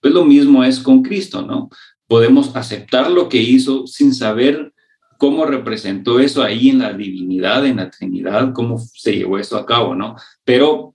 Pues 0.00 0.12
lo 0.14 0.24
mismo 0.24 0.64
es 0.64 0.80
con 0.80 1.02
Cristo, 1.02 1.42
¿no? 1.42 1.68
Podemos 2.06 2.54
aceptar 2.56 3.10
lo 3.10 3.28
que 3.28 3.42
hizo 3.42 3.86
sin 3.86 4.14
saber 4.14 4.72
cómo 5.18 5.44
representó 5.44 6.20
eso 6.20 6.42
ahí 6.42 6.70
en 6.70 6.78
la 6.78 6.92
divinidad, 6.92 7.66
en 7.66 7.76
la 7.76 7.90
Trinidad, 7.90 8.52
cómo 8.52 8.78
se 8.78 9.16
llevó 9.16 9.38
eso 9.38 9.56
a 9.56 9.66
cabo, 9.66 9.94
¿no? 9.94 10.16
Pero 10.44 10.94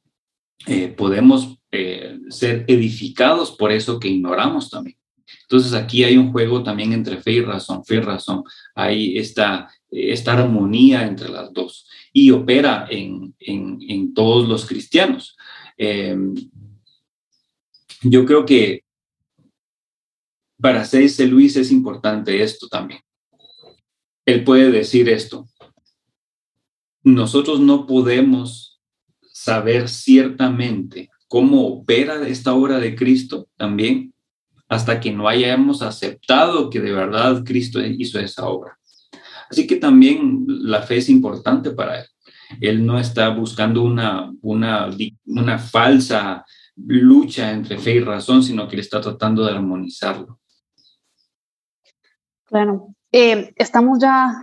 eh, 0.65 0.87
podemos 0.87 1.57
eh, 1.71 2.19
ser 2.29 2.65
edificados 2.67 3.51
por 3.51 3.71
eso 3.71 3.99
que 3.99 4.07
ignoramos 4.07 4.69
también. 4.69 4.97
Entonces 5.43 5.73
aquí 5.73 6.03
hay 6.03 6.17
un 6.17 6.31
juego 6.31 6.63
también 6.63 6.93
entre 6.93 7.17
fe 7.17 7.33
y 7.33 7.41
razón, 7.41 7.83
fe 7.83 7.95
y 7.95 7.99
razón. 7.99 8.43
Hay 8.75 9.17
esta, 9.17 9.69
esta 9.93 10.33
armonía 10.33 11.05
entre 11.05 11.29
las 11.29 11.53
dos 11.53 11.87
y 12.11 12.31
opera 12.31 12.87
en, 12.89 13.35
en, 13.39 14.13
todos 14.13 14.47
los 14.47 14.65
cristianos. 14.65 15.37
Em, 15.77 16.33
yo 18.01 18.25
creo 18.25 18.45
que 18.45 18.83
para 20.59 20.85
C.S. 20.85 21.25
Luis 21.27 21.55
es 21.57 21.71
importante 21.71 22.41
esto 22.41 22.67
también. 22.67 23.01
Él 24.25 24.43
puede 24.43 24.71
decir 24.71 25.09
esto. 25.09 25.47
Nosotros 27.03 27.59
no 27.59 27.85
podemos 27.85 28.81
saber 29.31 29.89
ciertamente 29.89 31.09
cómo 31.27 31.67
opera 31.67 32.25
esta 32.27 32.53
obra 32.53 32.79
de 32.79 32.95
Cristo 32.95 33.49
también 33.57 34.13
hasta 34.69 34.99
que 34.99 35.11
no 35.11 35.27
hayamos 35.27 35.81
aceptado 35.81 36.69
que 36.69 36.79
de 36.79 36.93
verdad 36.93 37.43
Cristo 37.43 37.83
hizo 37.85 38.19
esa 38.19 38.47
obra. 38.47 38.79
Así 39.53 39.67
que 39.67 39.75
también 39.75 40.45
la 40.47 40.81
fe 40.81 40.97
es 40.97 41.09
importante 41.09 41.69
para 41.69 41.99
él. 41.99 42.05
Él 42.59 42.83
no 42.83 42.97
está 42.97 43.29
buscando 43.29 43.83
una, 43.83 44.33
una, 44.41 45.59
falsa 45.59 46.43
lucha 46.75 47.51
entre 47.51 47.77
fe 47.77 47.91
y 47.91 47.99
razón, 47.99 48.41
sino 48.41 48.67
que 48.67 48.77
él 48.77 48.79
está 48.79 48.99
tratando 48.99 49.45
de 49.45 49.51
armonizarlo. 49.51 50.39
Claro. 52.45 52.95
Eh, 53.11 53.53
estamos 53.57 53.99
ya 53.99 54.33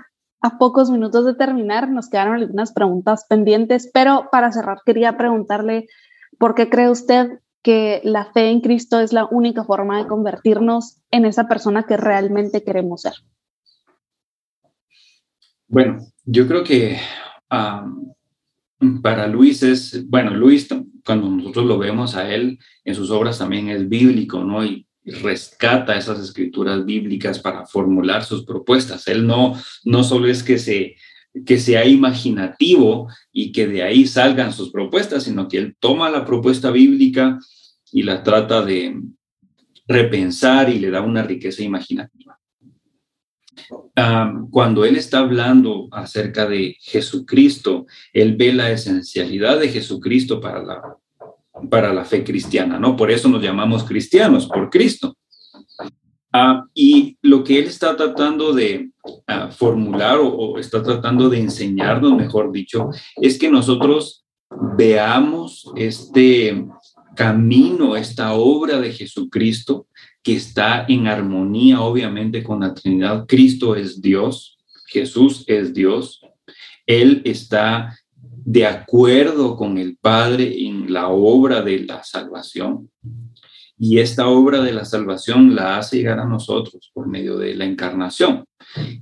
a 0.42 0.59
pocos 0.59 0.92
minutos 0.92 1.25
de 1.25 1.35
terminar, 1.35 1.90
nos 1.90 2.09
quedaron 2.09 2.37
algunas 2.37 2.73
preguntas 2.73 3.27
pendientes, 3.29 3.90
pero 3.92 4.29
para 4.31 4.53
cerrar 4.53 4.79
quería 4.87 5.16
preguntarle, 5.16 5.88
¿por 6.38 6.55
qué 6.55 6.70
cree 6.70 6.88
usted 6.88 7.40
que 7.62 8.01
la 8.05 8.27
fe 8.27 8.51
en 8.51 8.61
Cristo 8.61 9.01
es 9.01 9.12
la 9.12 9.27
única 9.29 9.64
forma 9.64 9.99
de 9.99 10.07
convertirnos 10.07 11.03
en 11.11 11.25
esa 11.25 11.49
persona 11.49 11.83
que 11.83 11.96
realmente 11.96 12.62
queremos 12.62 13.03
ser? 13.03 13.14
Bueno, 15.71 16.05
yo 16.25 16.49
creo 16.49 16.65
que 16.65 16.99
para 19.03 19.29
Luis 19.29 19.63
es, 19.63 20.05
bueno, 20.09 20.35
Luis, 20.35 20.67
cuando 21.05 21.31
nosotros 21.31 21.65
lo 21.65 21.79
vemos 21.79 22.17
a 22.17 22.35
él 22.35 22.59
en 22.85 22.95
sus 22.97 23.13
obras 23.13 23.39
también 23.39 23.69
es 23.69 23.89
bíblico, 23.89 24.43
¿no? 24.43 24.65
Y 24.65 24.89
rescata 25.05 25.97
esas 25.97 26.19
escrituras 26.19 26.85
bíblicas 26.85 27.39
para 27.39 27.67
formular 27.67 28.25
sus 28.25 28.45
propuestas. 28.45 29.07
Él 29.07 29.25
no, 29.25 29.55
no 29.85 30.03
solo 30.03 30.27
es 30.27 30.43
que, 30.43 30.59
se, 30.59 30.97
que 31.47 31.61
sea 31.61 31.87
imaginativo 31.87 33.07
y 33.31 33.53
que 33.53 33.69
de 33.69 33.85
ahí 33.85 34.09
salgan 34.09 34.53
sus 34.53 34.73
propuestas, 34.73 35.23
sino 35.23 35.47
que 35.47 35.59
él 35.59 35.77
toma 35.79 36.11
la 36.11 36.25
propuesta 36.25 36.73
bíblica 36.73 37.39
y 37.93 38.03
la 38.03 38.25
trata 38.25 38.65
de 38.65 39.01
repensar 39.87 40.69
y 40.69 40.81
le 40.81 40.91
da 40.91 41.01
una 41.01 41.23
riqueza 41.23 41.63
imaginativa. 41.63 42.39
Cuando 44.51 44.85
él 44.85 44.97
está 44.97 45.19
hablando 45.19 45.89
acerca 45.93 46.47
de 46.47 46.77
Jesucristo, 46.81 47.87
él 48.13 48.37
ve 48.37 48.53
la 48.53 48.71
esencialidad 48.71 49.61
de 49.61 49.69
Jesucristo 49.69 50.41
para 50.41 50.63
la 50.63 50.81
para 51.69 51.93
la 51.93 52.05
fe 52.05 52.25
cristiana, 52.25 52.79
¿no? 52.79 52.97
Por 52.97 53.11
eso 53.11 53.29
nos 53.29 53.43
llamamos 53.43 53.85
cristianos, 53.85 54.47
por 54.47 54.71
Cristo. 54.71 55.17
Ah, 56.33 56.65
y 56.75 57.19
lo 57.23 57.43
que 57.43 57.59
él 57.59 57.65
está 57.65 57.97
tratando 57.97 58.53
de 58.53 58.91
ah, 59.27 59.51
formular 59.51 60.19
o, 60.23 60.59
está 60.59 60.83
tratando 60.83 61.29
de 61.29 61.41
enseñarnos, 61.41 62.15
mejor 62.15 62.53
dicho, 62.53 62.91
es 63.17 63.37
que 63.37 63.51
nosotros 63.51 64.25
veamos 64.77 65.71
este 65.77 66.65
camino, 67.17 67.97
esta 67.97 68.33
obra 68.35 68.81
de 68.81 68.93
Jesucristo 68.93 69.87
que 70.23 70.35
está 70.35 70.85
en 70.89 71.07
armonía, 71.07 71.81
obviamente, 71.81 72.43
con 72.43 72.61
la 72.61 72.75
Trinidad. 72.75 73.27
Cristo 73.27 73.75
es 73.75 74.01
Dios, 74.01 74.59
Jesús 74.87 75.45
es 75.47 75.73
Dios. 75.73 76.21
Él 76.87 77.23
está 77.25 77.97
de 78.45 78.67
acuerdo 78.67 79.57
con 79.57 79.79
el 79.79 79.97
Padre 79.97 80.67
en 80.67 80.93
la 80.93 81.09
obra 81.09 81.63
de 81.63 81.81
la 81.81 82.03
salvación. 82.03 82.91
Y 83.83 83.99
esta 83.99 84.29
obra 84.29 84.61
de 84.61 84.73
la 84.73 84.85
salvación 84.85 85.55
la 85.55 85.79
hace 85.79 85.97
llegar 85.97 86.19
a 86.19 86.27
nosotros 86.27 86.91
por 86.93 87.07
medio 87.07 87.39
de 87.39 87.55
la 87.55 87.65
encarnación. 87.65 88.45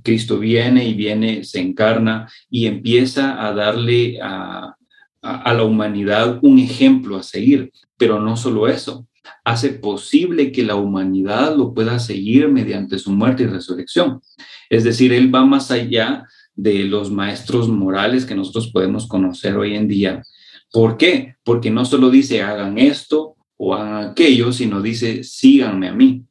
Cristo 0.03 0.39
viene 0.39 0.85
y 0.87 0.93
viene, 0.93 1.43
se 1.43 1.59
encarna 1.59 2.31
y 2.49 2.65
empieza 2.65 3.45
a 3.45 3.53
darle 3.53 4.19
a, 4.21 4.75
la 5.21 5.63
humanidad 5.63 6.39
un 6.41 6.59
ejemplo 6.59 7.17
a 7.17 7.23
seguir. 7.23 7.73
Pero 7.97 8.21
no 8.21 8.37
solo 8.37 8.69
eso, 8.69 9.05
hace 9.43 9.69
posible 9.69 10.51
que 10.51 10.63
la 10.63 10.75
humanidad 10.75 11.55
lo 11.55 11.73
pueda 11.73 11.99
seguir 11.99 12.49
mediante 12.49 12.99
su 12.99 13.11
muerte 13.11 13.43
y 13.43 13.47
resurrección. 13.47 14.21
Es 14.69 14.83
decir, 14.83 15.13
Él 15.13 15.33
va 15.33 15.45
más 15.45 15.71
allá 15.71 16.25
de 16.55 16.83
los 16.83 17.09
maestros 17.09 17.69
morales 17.69 18.25
que 18.25 18.35
nosotros 18.35 18.71
podemos 18.71 19.07
conocer 19.07 19.55
hoy 19.55 19.75
en 19.75 19.87
día. 19.87 20.23
¿Por 20.71 20.97
qué? 20.97 21.35
Porque 21.43 21.71
no 21.71 21.85
solo 21.85 22.09
dice 22.09 22.41
hagan 22.41 22.77
esto 22.77 23.37
o 23.55 23.73
hagan 23.73 24.09
aquello, 24.09 24.51
sino 24.51 24.81
dice 24.81 25.23
síganme 25.23 25.87
a 25.87 25.93
mí. 25.93 26.25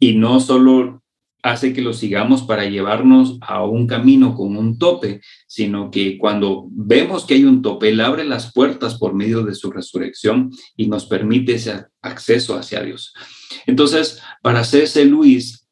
Y 0.00 0.16
no 0.16 0.40
solo 0.40 1.03
hace 1.44 1.74
que 1.74 1.82
lo 1.82 1.92
sigamos 1.92 2.42
para 2.42 2.64
llevarnos 2.64 3.36
a 3.42 3.62
un 3.64 3.86
camino 3.86 4.34
con 4.34 4.56
un 4.56 4.78
tope, 4.78 5.20
sino 5.46 5.90
que 5.90 6.16
cuando 6.16 6.66
vemos 6.70 7.26
que 7.26 7.34
hay 7.34 7.44
un 7.44 7.60
tope, 7.60 7.90
Él 7.90 8.00
abre 8.00 8.24
las 8.24 8.50
puertas 8.50 8.96
por 8.98 9.12
medio 9.12 9.42
de 9.42 9.54
su 9.54 9.70
resurrección 9.70 10.50
y 10.74 10.88
nos 10.88 11.04
permite 11.04 11.56
ese 11.56 11.84
acceso 12.00 12.56
hacia 12.56 12.82
Dios. 12.82 13.12
Entonces, 13.66 14.22
para 14.40 14.64
C.S. 14.64 15.04
Luis, 15.04 15.68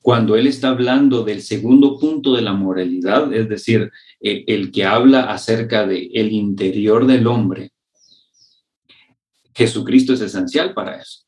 cuando 0.00 0.34
él 0.34 0.48
está 0.48 0.70
hablando 0.70 1.22
del 1.22 1.40
segundo 1.42 2.00
punto 2.00 2.34
de 2.34 2.42
la 2.42 2.52
moralidad, 2.52 3.32
es 3.32 3.48
decir, 3.48 3.92
eh, 4.20 4.42
el 4.48 4.72
que 4.72 4.84
habla 4.84 5.30
acerca 5.32 5.86
de 5.86 6.10
el 6.14 6.32
interior 6.32 7.06
del 7.06 7.28
hombre, 7.28 7.70
Jesucristo 9.54 10.14
es 10.14 10.20
esencial 10.20 10.74
para 10.74 11.00
eso. 11.00 11.20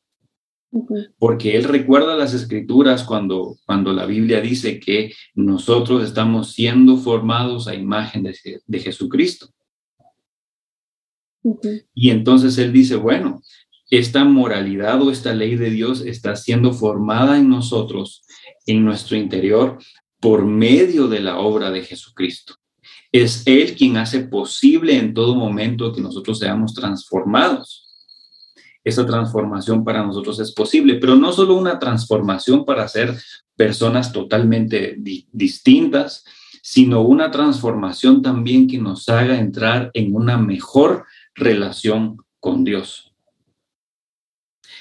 Porque 1.17 1.55
él 1.55 1.63
recuerda 1.63 2.15
las 2.15 2.33
escrituras 2.33 3.03
cuando, 3.03 3.55
cuando 3.65 3.93
la 3.93 4.05
Biblia 4.05 4.41
dice 4.41 4.79
que 4.79 5.13
nosotros 5.33 6.03
estamos 6.03 6.51
siendo 6.51 6.97
formados 6.97 7.67
a 7.67 7.75
imagen 7.75 8.23
de, 8.23 8.61
de 8.65 8.79
Jesucristo. 8.79 9.47
Y 11.93 12.09
entonces 12.09 12.57
él 12.57 12.73
dice, 12.73 12.95
bueno, 12.95 13.41
esta 13.89 14.23
moralidad 14.25 15.01
o 15.01 15.11
esta 15.11 15.33
ley 15.33 15.55
de 15.55 15.69
Dios 15.69 16.01
está 16.01 16.35
siendo 16.35 16.73
formada 16.73 17.37
en 17.37 17.49
nosotros 17.49 18.23
en 18.65 18.83
nuestro 18.83 19.15
interior 19.15 19.77
por 20.19 20.43
medio 20.45 21.07
de 21.07 21.19
la 21.19 21.37
obra 21.37 21.69
de 21.71 21.83
Jesucristo. 21.83 22.55
Es 23.11 23.43
Él 23.45 23.75
quien 23.75 23.97
hace 23.97 24.21
posible 24.21 24.97
en 24.97 25.13
todo 25.13 25.35
momento 25.35 25.93
que 25.93 26.01
nosotros 26.01 26.39
seamos 26.39 26.73
transformados. 26.73 27.84
Esa 28.85 29.05
transformación 29.05 29.83
para 29.83 30.05
nosotros 30.05 30.39
es 30.39 30.51
posible, 30.51 30.95
pero 30.95 31.15
no 31.15 31.33
solo 31.33 31.55
una 31.55 31.79
transformación 31.79 32.63
para 32.63 32.87
ser 32.87 33.17
personas 33.55 34.13
totalmente 34.13 34.95
distintas, 35.31 36.23
sino 36.61 37.01
una 37.01 37.31
transformación 37.31 38.21
también 38.21 38.67
que 38.67 38.77
nos 38.77 39.09
haga 39.09 39.39
entrar 39.39 39.89
en 39.93 40.15
una 40.15 40.37
mejor 40.37 41.05
relación 41.33 42.17
con 42.39 42.63
Dios. 42.63 43.11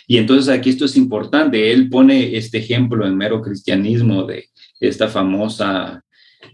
Y 0.06 0.18
entonces 0.18 0.48
aquí 0.48 0.70
esto 0.70 0.84
es 0.84 0.96
importante. 0.96 1.72
Él 1.72 1.88
pone 1.88 2.36
este 2.36 2.58
ejemplo 2.58 3.06
en 3.06 3.16
mero 3.16 3.40
cristianismo 3.40 4.24
de 4.24 4.50
esta 4.80 5.08
famosa 5.08 6.04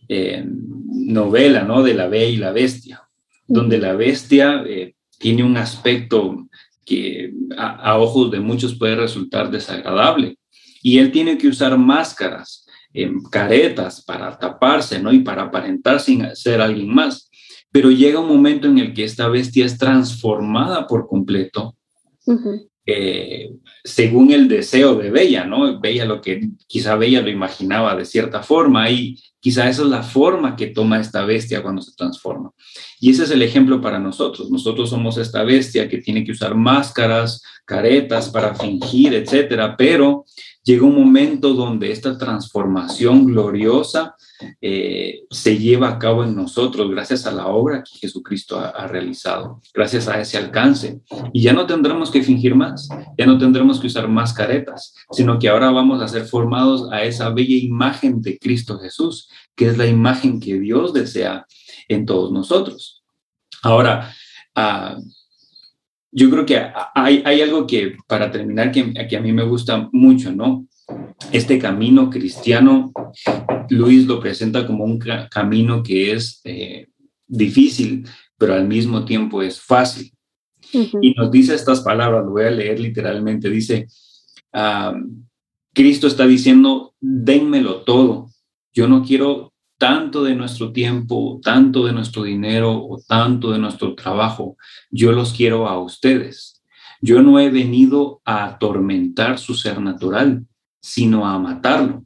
eh, 0.08 0.44
novela, 0.46 1.64
¿no? 1.64 1.82
De 1.82 1.94
la 1.94 2.06
Bella 2.06 2.26
y 2.26 2.36
la 2.36 2.52
Bestia, 2.52 3.02
donde 3.48 3.78
la 3.78 3.94
bestia 3.94 4.62
eh, 4.66 4.94
tiene 5.18 5.42
un 5.42 5.56
aspecto 5.56 6.48
que 6.84 7.32
a, 7.56 7.98
ojos 7.98 8.30
de 8.30 8.40
muchos 8.40 8.76
puede 8.76 8.96
resultar 8.96 9.50
desagradable. 9.50 10.38
Y 10.82 10.98
él 10.98 11.12
tiene 11.12 11.36
que 11.36 11.48
usar 11.48 11.76
máscaras, 11.76 12.66
eh, 12.92 13.10
caretas 13.30 14.02
para 14.04 14.38
taparse, 14.38 15.00
¿no? 15.00 15.12
Y 15.12 15.20
para 15.20 15.42
aparentar 15.42 16.00
sin 16.00 16.34
ser 16.34 16.60
alguien 16.60 16.92
más. 16.92 17.30
Pero 17.70 17.90
llega 17.90 18.20
un 18.20 18.28
momento 18.28 18.66
en 18.66 18.78
el 18.78 18.94
que 18.94 19.04
esta 19.04 19.28
bestia 19.28 19.64
es 19.64 19.78
transformada 19.78 20.86
por 20.86 21.06
completo 21.06 21.76
eh, 22.86 23.50
según 23.84 24.32
el 24.32 24.48
deseo 24.48 24.94
de 24.94 25.10
Bella, 25.10 25.44
¿no? 25.44 25.80
Bella 25.80 26.04
lo 26.04 26.20
que 26.20 26.48
quizá 26.66 26.96
Bella 26.96 27.22
lo 27.22 27.30
imaginaba 27.30 27.94
de 27.94 28.04
cierta 28.04 28.42
forma 28.42 28.90
y 28.90 29.16
Quizá 29.40 29.70
esa 29.70 29.82
es 29.82 29.88
la 29.88 30.02
forma 30.02 30.54
que 30.54 30.66
toma 30.66 31.00
esta 31.00 31.24
bestia 31.24 31.62
cuando 31.62 31.80
se 31.80 31.96
transforma. 31.96 32.50
Y 33.00 33.10
ese 33.10 33.24
es 33.24 33.30
el 33.30 33.40
ejemplo 33.40 33.80
para 33.80 33.98
nosotros. 33.98 34.50
Nosotros 34.50 34.90
somos 34.90 35.16
esta 35.16 35.42
bestia 35.44 35.88
que 35.88 35.96
tiene 35.96 36.24
que 36.24 36.32
usar 36.32 36.54
máscaras, 36.54 37.42
caretas 37.64 38.28
para 38.28 38.54
fingir, 38.54 39.14
etcétera, 39.14 39.76
pero 39.78 40.26
llega 40.62 40.86
un 40.86 40.94
momento 40.94 41.54
donde 41.54 41.90
esta 41.90 42.18
transformación 42.18 43.26
gloriosa 43.26 44.14
eh, 44.60 45.22
se 45.30 45.58
lleva 45.58 45.88
a 45.88 45.98
cabo 45.98 46.24
en 46.24 46.34
nosotros 46.34 46.90
gracias 46.90 47.26
a 47.26 47.32
la 47.32 47.46
obra 47.48 47.82
que 47.82 47.98
Jesucristo 47.98 48.58
ha, 48.58 48.86
realizado, 48.86 49.60
gracias 49.74 50.08
a 50.08 50.20
ese 50.20 50.38
alcance. 50.38 51.00
Y 51.32 51.42
ya 51.42 51.52
no 51.52 51.66
tendremos 51.66 52.10
que 52.10 52.22
fingir 52.22 52.54
más, 52.54 52.88
ya 53.18 53.26
no 53.26 53.38
tendremos 53.38 53.80
que 53.80 53.86
usar 53.86 54.08
más 54.08 54.32
caretas, 54.32 54.94
sino 55.10 55.38
que 55.38 55.48
ahora 55.48 55.70
vamos 55.70 56.02
a 56.02 56.08
ser 56.08 56.24
formados 56.24 56.90
a 56.92 57.02
esa 57.04 57.30
bella 57.30 57.56
imagen 57.56 58.20
de 58.20 58.38
Cristo 58.38 58.78
Jesús, 58.78 59.28
que 59.54 59.68
es 59.68 59.78
la 59.78 59.86
imagen 59.86 60.40
que 60.40 60.58
Dios 60.58 60.92
desea 60.92 61.46
en 61.88 62.06
todos 62.06 62.32
nosotros. 62.32 63.02
Ahora, 63.62 64.14
ah, 64.54 64.96
yo 66.12 66.30
creo 66.30 66.46
que 66.46 66.60
hay, 66.94 67.22
hay, 67.24 67.40
algo 67.40 67.66
que, 67.66 67.96
para 68.06 68.30
terminar, 68.30 68.72
que, 68.72 68.92
que 69.08 69.16
a 69.16 69.20
mí 69.20 69.32
me 69.32 69.44
gusta 69.44 69.88
mucho, 69.92 70.32
¿no? 70.32 70.66
Este 71.32 71.58
camino 71.58 72.10
cristiano, 72.10 72.92
Luis 73.68 74.06
lo 74.06 74.20
presenta 74.20 74.66
como 74.66 74.84
un 74.84 74.98
camino 75.30 75.82
que 75.82 76.12
es 76.12 76.40
eh, 76.44 76.88
difícil, 77.26 78.06
pero 78.36 78.54
al 78.54 78.66
mismo 78.66 79.04
tiempo 79.04 79.42
es 79.42 79.60
fácil. 79.60 80.12
Y 80.72 81.14
nos 81.14 81.30
dice 81.30 81.54
estas 81.54 81.80
palabras, 81.80 82.24
lo 82.24 82.30
voy 82.30 82.44
a 82.44 82.50
leer 82.50 82.80
literalmente, 82.80 83.50
dice, 83.50 83.86
Cristo 85.72 86.06
está 86.06 86.26
diciendo, 86.26 86.94
dénmelo 87.00 87.82
todo, 87.82 88.30
yo 88.72 88.88
no 88.88 89.04
quiero 89.04 89.49
tanto 89.80 90.24
de 90.24 90.34
nuestro 90.34 90.72
tiempo, 90.72 91.40
tanto 91.42 91.86
de 91.86 91.94
nuestro 91.94 92.24
dinero 92.24 92.70
o 92.70 93.00
tanto 93.00 93.50
de 93.50 93.58
nuestro 93.58 93.94
trabajo, 93.94 94.58
yo 94.90 95.10
los 95.10 95.32
quiero 95.32 95.66
a 95.66 95.80
ustedes. 95.80 96.62
Yo 97.00 97.22
no 97.22 97.40
he 97.40 97.48
venido 97.48 98.20
a 98.26 98.44
atormentar 98.44 99.38
su 99.38 99.54
ser 99.54 99.80
natural, 99.80 100.44
sino 100.82 101.26
a 101.26 101.38
matarlo. 101.38 102.04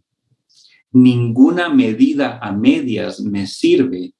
Ninguna 0.92 1.68
medida 1.68 2.38
a 2.40 2.52
medias 2.52 3.20
me 3.20 3.48
sirve. 3.48 4.14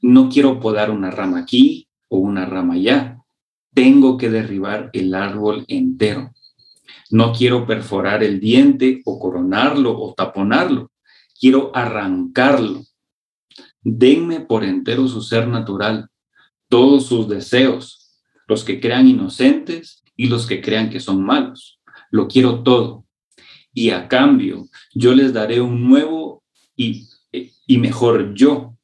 No 0.00 0.30
quiero 0.30 0.58
podar 0.58 0.90
una 0.90 1.10
rama 1.10 1.40
aquí 1.40 1.88
o 2.08 2.16
una 2.16 2.46
rama 2.46 2.72
allá. 2.72 3.18
Tengo 3.74 4.16
que 4.16 4.30
derribar 4.30 4.88
el 4.94 5.14
árbol 5.14 5.66
entero. 5.68 6.32
No 7.10 7.34
quiero 7.34 7.66
perforar 7.66 8.22
el 8.22 8.40
diente 8.40 9.02
o 9.04 9.18
coronarlo 9.18 9.94
o 10.00 10.14
taponarlo. 10.14 10.90
Quiero 11.38 11.70
arrancarlo. 11.74 12.84
Denme 13.82 14.40
por 14.40 14.64
entero 14.64 15.08
su 15.08 15.22
ser 15.22 15.48
natural, 15.48 16.08
todos 16.68 17.06
sus 17.06 17.28
deseos, 17.28 18.20
los 18.46 18.64
que 18.64 18.80
crean 18.80 19.06
inocentes 19.06 20.02
y 20.16 20.26
los 20.26 20.46
que 20.46 20.60
crean 20.60 20.90
que 20.90 21.00
son 21.00 21.22
malos. 21.22 21.80
Lo 22.10 22.28
quiero 22.28 22.62
todo 22.62 23.06
y 23.72 23.90
a 23.90 24.08
cambio 24.08 24.66
yo 24.94 25.14
les 25.14 25.32
daré 25.32 25.60
un 25.60 25.88
nuevo 25.88 26.42
y, 26.76 27.08
y 27.32 27.78
mejor 27.78 28.34
yo. 28.34 28.76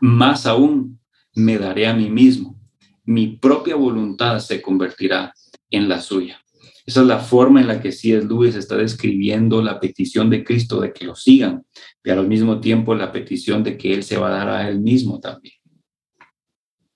Más 0.00 0.46
aún, 0.46 1.00
me 1.34 1.58
daré 1.58 1.86
a 1.88 1.94
mí 1.94 2.08
mismo. 2.08 2.60
Mi 3.04 3.26
propia 3.26 3.74
voluntad 3.74 4.38
se 4.38 4.62
convertirá 4.62 5.34
en 5.70 5.88
la 5.88 6.00
suya. 6.00 6.40
Esa 6.88 7.02
es 7.02 7.06
la 7.06 7.18
forma 7.18 7.60
en 7.60 7.68
la 7.68 7.82
que 7.82 7.92
C.S. 7.92 8.26
Lewis 8.26 8.54
está 8.54 8.74
describiendo 8.74 9.60
la 9.60 9.78
petición 9.78 10.30
de 10.30 10.42
Cristo 10.42 10.80
de 10.80 10.90
que 10.90 11.04
lo 11.04 11.14
sigan, 11.14 11.66
pero 12.00 12.22
al 12.22 12.28
mismo 12.28 12.60
tiempo 12.60 12.94
la 12.94 13.12
petición 13.12 13.62
de 13.62 13.76
que 13.76 13.92
Él 13.92 14.02
se 14.02 14.16
va 14.16 14.28
a 14.28 14.38
dar 14.38 14.48
a 14.48 14.68
Él 14.70 14.80
mismo 14.80 15.20
también. 15.20 15.52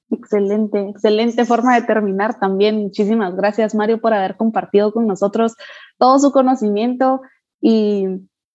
Excelente, 0.08 0.88
excelente 0.88 1.44
forma 1.44 1.74
de 1.74 1.82
terminar 1.82 2.40
también. 2.40 2.78
Muchísimas 2.78 3.36
gracias, 3.36 3.74
Mario, 3.74 4.00
por 4.00 4.14
haber 4.14 4.38
compartido 4.38 4.94
con 4.94 5.06
nosotros 5.06 5.56
todo 5.98 6.18
su 6.18 6.32
conocimiento 6.32 7.20
y, 7.60 8.06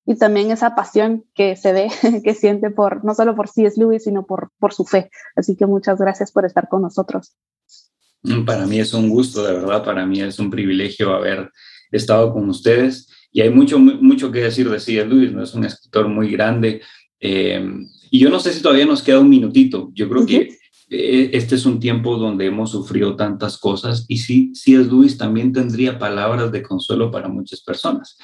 y 0.07 0.15
también 0.17 0.49
esa 0.49 0.73
pasión 0.73 1.23
que 1.35 1.55
se 1.55 1.71
ve, 1.71 1.89
que 2.23 2.33
siente 2.33 2.71
por, 2.71 3.05
no 3.05 3.13
solo 3.13 3.35
por 3.35 3.47
C.S. 3.47 3.79
Lewis, 3.79 4.05
sino 4.05 4.25
por, 4.25 4.49
por 4.57 4.73
su 4.73 4.85
fe. 4.85 5.11
Así 5.35 5.55
que 5.55 5.67
muchas 5.67 5.99
gracias 5.99 6.31
por 6.31 6.45
estar 6.45 6.67
con 6.67 6.81
nosotros. 6.81 7.37
Para 8.45 8.65
mí 8.65 8.79
es 8.79 8.93
un 8.93 9.09
gusto, 9.09 9.43
de 9.43 9.53
verdad, 9.53 9.83
para 9.83 10.05
mí 10.05 10.21
es 10.21 10.39
un 10.39 10.49
privilegio 10.49 11.13
haber 11.13 11.49
estado 11.91 12.33
con 12.33 12.49
ustedes. 12.49 13.09
Y 13.31 13.41
hay 13.41 13.49
mucho, 13.49 13.77
mucho 13.79 14.31
que 14.31 14.39
decir 14.39 14.69
de 14.69 14.79
C.S. 14.79 15.07
Lewis, 15.07 15.31
¿no? 15.31 15.43
Es 15.43 15.53
un 15.53 15.65
escritor 15.65 16.07
muy 16.07 16.31
grande. 16.31 16.81
Eh, 17.19 17.65
y 18.09 18.19
yo 18.19 18.29
no 18.29 18.39
sé 18.39 18.53
si 18.53 18.61
todavía 18.61 18.85
nos 18.85 19.03
queda 19.03 19.19
un 19.19 19.29
minutito. 19.29 19.91
Yo 19.93 20.09
creo 20.09 20.25
que 20.25 20.57
eh, 20.89 21.31
este 21.33 21.55
es 21.55 21.65
un 21.65 21.81
tiempo 21.81 22.17
donde 22.17 22.45
hemos 22.45 22.71
sufrido 22.71 23.17
tantas 23.17 23.57
cosas 23.57 24.05
y 24.07 24.19
sí, 24.19 24.53
es 24.53 24.87
Luis, 24.87 25.17
también 25.17 25.51
tendría 25.51 25.99
palabras 25.99 26.49
de 26.53 26.63
consuelo 26.63 27.11
para 27.11 27.27
muchas 27.27 27.61
personas. 27.61 28.17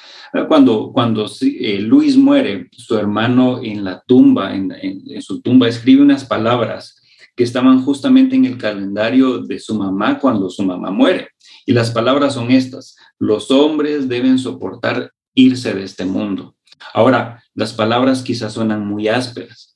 Cuando, 0.48 0.90
cuando 0.92 1.30
eh, 1.42 1.78
Luis 1.80 2.16
muere, 2.16 2.68
su 2.72 2.96
hermano 2.96 3.60
en 3.62 3.84
la 3.84 4.02
tumba, 4.06 4.54
en, 4.54 4.72
en, 4.72 5.20
su 5.20 5.42
tumba, 5.42 5.68
escribe 5.68 6.00
unas 6.00 6.24
palabras 6.24 6.96
que 7.36 7.44
estaban 7.44 7.82
justamente 7.82 8.36
en 8.36 8.44
el 8.44 8.58
calendario 8.58 9.38
de 9.38 9.58
su 9.58 9.74
mamá 9.74 10.18
cuando 10.18 10.48
su 10.50 10.62
mamá 10.62 10.90
muere. 10.90 11.28
Y 11.66 11.72
las 11.72 11.90
palabras 11.90 12.34
son 12.34 12.50
estas, 12.50 12.96
los 13.18 13.50
hombres 13.50 14.08
deben 14.08 14.38
soportar 14.38 15.12
irse 15.34 15.74
de 15.74 15.84
este 15.84 16.04
mundo. 16.04 16.56
Ahora, 16.92 17.42
las 17.54 17.72
palabras 17.72 18.22
quizás 18.22 18.52
suenan 18.52 18.86
muy 18.86 19.08
ásperas, 19.08 19.74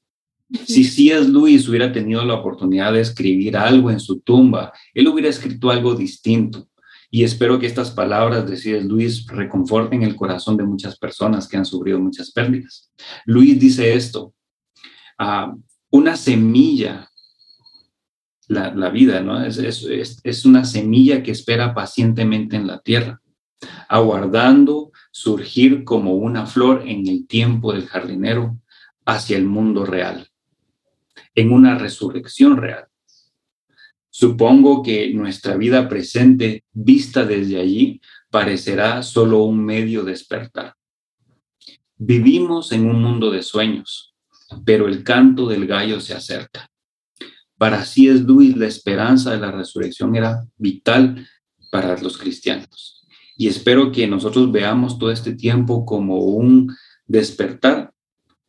si 0.67 0.85
C.S. 0.85 1.29
Luis 1.29 1.69
hubiera 1.69 1.93
tenido 1.93 2.25
la 2.25 2.35
oportunidad 2.35 2.93
de 2.95 3.01
escribir 3.01 3.57
algo 3.57 3.91
en 3.91 4.01
su 4.01 4.21
tumba, 4.21 4.73
él 4.95 5.07
hubiera 5.09 5.29
escrito 5.29 5.71
algo 5.71 5.95
distinto. 5.95 6.67
Y 7.11 7.25
espero 7.25 7.59
que 7.59 7.67
estas 7.67 7.91
palabras 7.91 8.49
de 8.49 8.57
C.S. 8.57 8.85
Luis 8.85 9.27
reconforten 9.27 10.03
el 10.03 10.17
corazón 10.17 10.57
de 10.57 10.65
muchas 10.65 10.99
personas 10.99 11.49
que 11.49 11.57
han 11.57 11.65
sufrido 11.65 11.99
muchas 11.99 12.31
pérdidas. 12.31 12.91
Luis 13.25 13.59
dice 13.59 13.95
esto, 13.95 14.35
ah, 15.19 15.55
una 15.91 16.17
semilla, 16.17 17.08
la, 18.49 18.90
vida, 18.90 19.20
¿no? 19.20 19.44
Es, 19.44 19.59
es 19.59 20.44
una 20.44 20.64
semilla 20.64 21.22
que 21.22 21.30
espera 21.30 21.74
pacientemente 21.74 22.57
en 22.57 22.66
la 22.66 22.80
tierra, 22.80 23.20
aguardando 23.88 24.90
surgir 25.12 25.84
como 25.84 26.14
una 26.14 26.46
flor 26.46 26.82
en 26.86 27.07
el 27.07 27.26
tiempo 27.26 27.72
del 27.72 27.86
jardinero 27.86 28.59
hacia 29.05 29.36
el 29.36 29.44
mundo 29.44 29.84
real 29.84 30.28
en 31.38 31.53
una 31.53 31.78
resurrección 31.78 32.57
real. 32.57 32.86
Supongo 34.11 34.82
que 34.82 35.12
nuestra 35.14 35.57
vida 35.57 35.88
presente, 35.88 36.64
vista 36.72 37.24
desde 37.24 37.61
allí, 37.61 38.01
parecerá 38.30 39.05
solo 39.05 39.44
un 39.44 39.64
medio 39.64 40.03
despertar. 40.03 40.74
Vivimos 41.96 42.72
en 42.72 42.86
un 42.86 43.01
mundo 43.01 43.30
de 43.30 43.42
sueños, 43.42 44.14
pero 44.64 44.88
el 44.88 45.05
canto 45.05 45.46
del 45.46 45.66
gallo 45.66 46.01
se 46.01 46.14
acerca. 46.14 46.68
Para 47.59 47.81
así 47.81 48.09
es 48.09 48.23
Luis, 48.23 48.57
la 48.57 48.67
esperanza 48.67 49.33
de 49.33 49.39
la 49.39 49.51
resurrección 49.51 50.17
era 50.17 50.45
vital 50.57 51.27
para 51.71 51.97
los 51.99 52.17
cristianos. 52.17 53.07
Y 53.37 53.49
espero 53.49 53.93
que 53.93 54.07
nosotros 54.07 54.51
veamos 54.51 54.99
todo 54.99 55.11
este 55.11 55.35
tiempo 55.35 55.85
como 55.85 56.19
un 56.19 56.75
despertar 57.07 57.93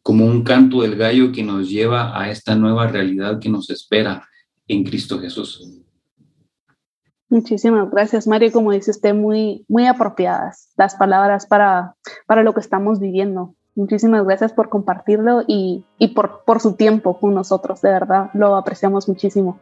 como 0.02 0.26
un 0.26 0.44
canto 0.44 0.82
del 0.82 0.96
gallo 0.96 1.32
que 1.32 1.44
nos 1.44 1.70
lleva 1.70 2.20
a 2.20 2.32
esta 2.32 2.56
nueva 2.56 2.88
realidad 2.88 3.40
que 3.40 3.50
nos 3.50 3.70
espera 3.70 4.28
en 4.68 4.84
Cristo 4.84 5.20
Jesús. 5.20 5.84
Muchísimas 7.30 7.92
gracias, 7.92 8.26
Mario. 8.26 8.52
Como 8.52 8.72
dice 8.72 8.90
usted, 8.90 9.14
muy, 9.14 9.66
muy 9.68 9.86
apropiadas 9.86 10.74
las 10.78 10.96
palabras 10.96 11.46
para, 11.46 11.96
para 12.26 12.42
lo 12.42 12.56
que 12.56 12.60
estamos 12.60 13.00
viviendo. 13.00 13.56
Muchísimas 13.80 14.26
gracias 14.26 14.52
por 14.52 14.68
compartirlo 14.68 15.44
y, 15.48 15.86
y 15.98 16.10
por, 16.10 16.42
por 16.44 16.60
su 16.60 16.74
tiempo 16.74 17.18
con 17.18 17.34
nosotros. 17.34 17.82
De 17.82 17.90
verdad, 17.90 18.30
lo 18.34 18.58
apreciamos 18.58 19.08
muchísimo. 19.08 19.58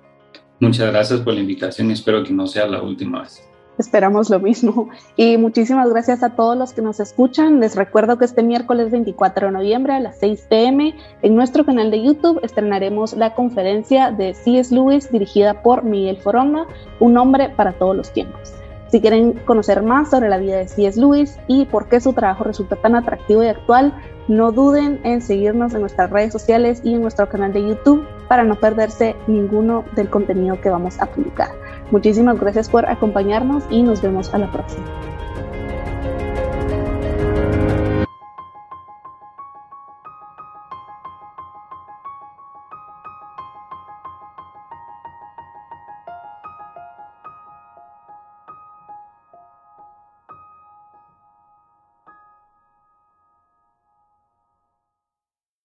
Muchas 0.59 0.91
gracias 0.91 1.19
por 1.19 1.35
la 1.35 1.41
invitación. 1.41 1.91
Espero 1.91 2.23
que 2.23 2.33
no 2.33 2.47
sea 2.47 2.65
la 2.65 2.81
última 2.81 3.21
vez. 3.21 3.47
Esperamos 3.77 4.31
lo 4.31 4.39
mismo. 4.39 4.89
Y 5.17 5.37
muchísimas 5.37 5.87
gracias 5.91 6.23
a 6.23 6.31
todos 6.31 6.57
los 6.57 6.73
que 6.73 6.81
nos 6.81 6.99
escuchan. 6.99 7.59
Les 7.59 7.75
recuerdo 7.75 8.17
que 8.17 8.25
este 8.25 8.41
miércoles 8.41 8.89
24 8.89 9.47
de 9.47 9.53
noviembre 9.53 9.93
a 9.93 9.99
las 9.99 10.17
6 10.17 10.47
pm 10.49 10.95
en 11.21 11.35
nuestro 11.35 11.63
canal 11.63 11.91
de 11.91 12.03
YouTube 12.03 12.39
estrenaremos 12.41 13.13
la 13.13 13.35
conferencia 13.35 14.09
de 14.09 14.33
C.S. 14.33 14.73
Lewis 14.73 15.11
dirigida 15.11 15.61
por 15.61 15.83
Miguel 15.83 16.17
Foroma, 16.17 16.65
Un 16.99 17.17
hombre 17.17 17.49
para 17.49 17.73
todos 17.73 17.95
los 17.95 18.11
tiempos. 18.11 18.51
Si 18.89 19.01
quieren 19.01 19.33
conocer 19.33 19.83
más 19.83 20.09
sobre 20.09 20.29
la 20.29 20.37
vida 20.37 20.57
de 20.57 20.67
C.S. 20.67 20.99
Lewis 20.99 21.37
y 21.47 21.65
por 21.65 21.87
qué 21.87 21.99
su 21.99 22.13
trabajo 22.13 22.43
resulta 22.45 22.75
tan 22.77 22.95
atractivo 22.95 23.43
y 23.43 23.47
actual, 23.47 23.93
no 24.27 24.51
duden 24.51 24.99
en 25.03 25.21
seguirnos 25.21 25.73
en 25.73 25.81
nuestras 25.81 26.09
redes 26.09 26.33
sociales 26.33 26.81
y 26.83 26.93
en 26.93 27.01
nuestro 27.01 27.27
canal 27.29 27.53
de 27.53 27.67
YouTube 27.67 28.05
para 28.27 28.43
no 28.43 28.55
perderse 28.55 29.15
ninguno 29.27 29.85
del 29.95 30.09
contenido 30.09 30.59
que 30.61 30.69
vamos 30.69 31.01
a 31.01 31.05
publicar. 31.07 31.49
Muchísimas 31.91 32.39
gracias 32.39 32.69
por 32.69 32.85
acompañarnos 32.85 33.63
y 33.69 33.83
nos 33.83 34.01
vemos 34.01 34.33
a 34.33 34.37
la 34.37 34.51
próxima. 34.51 34.85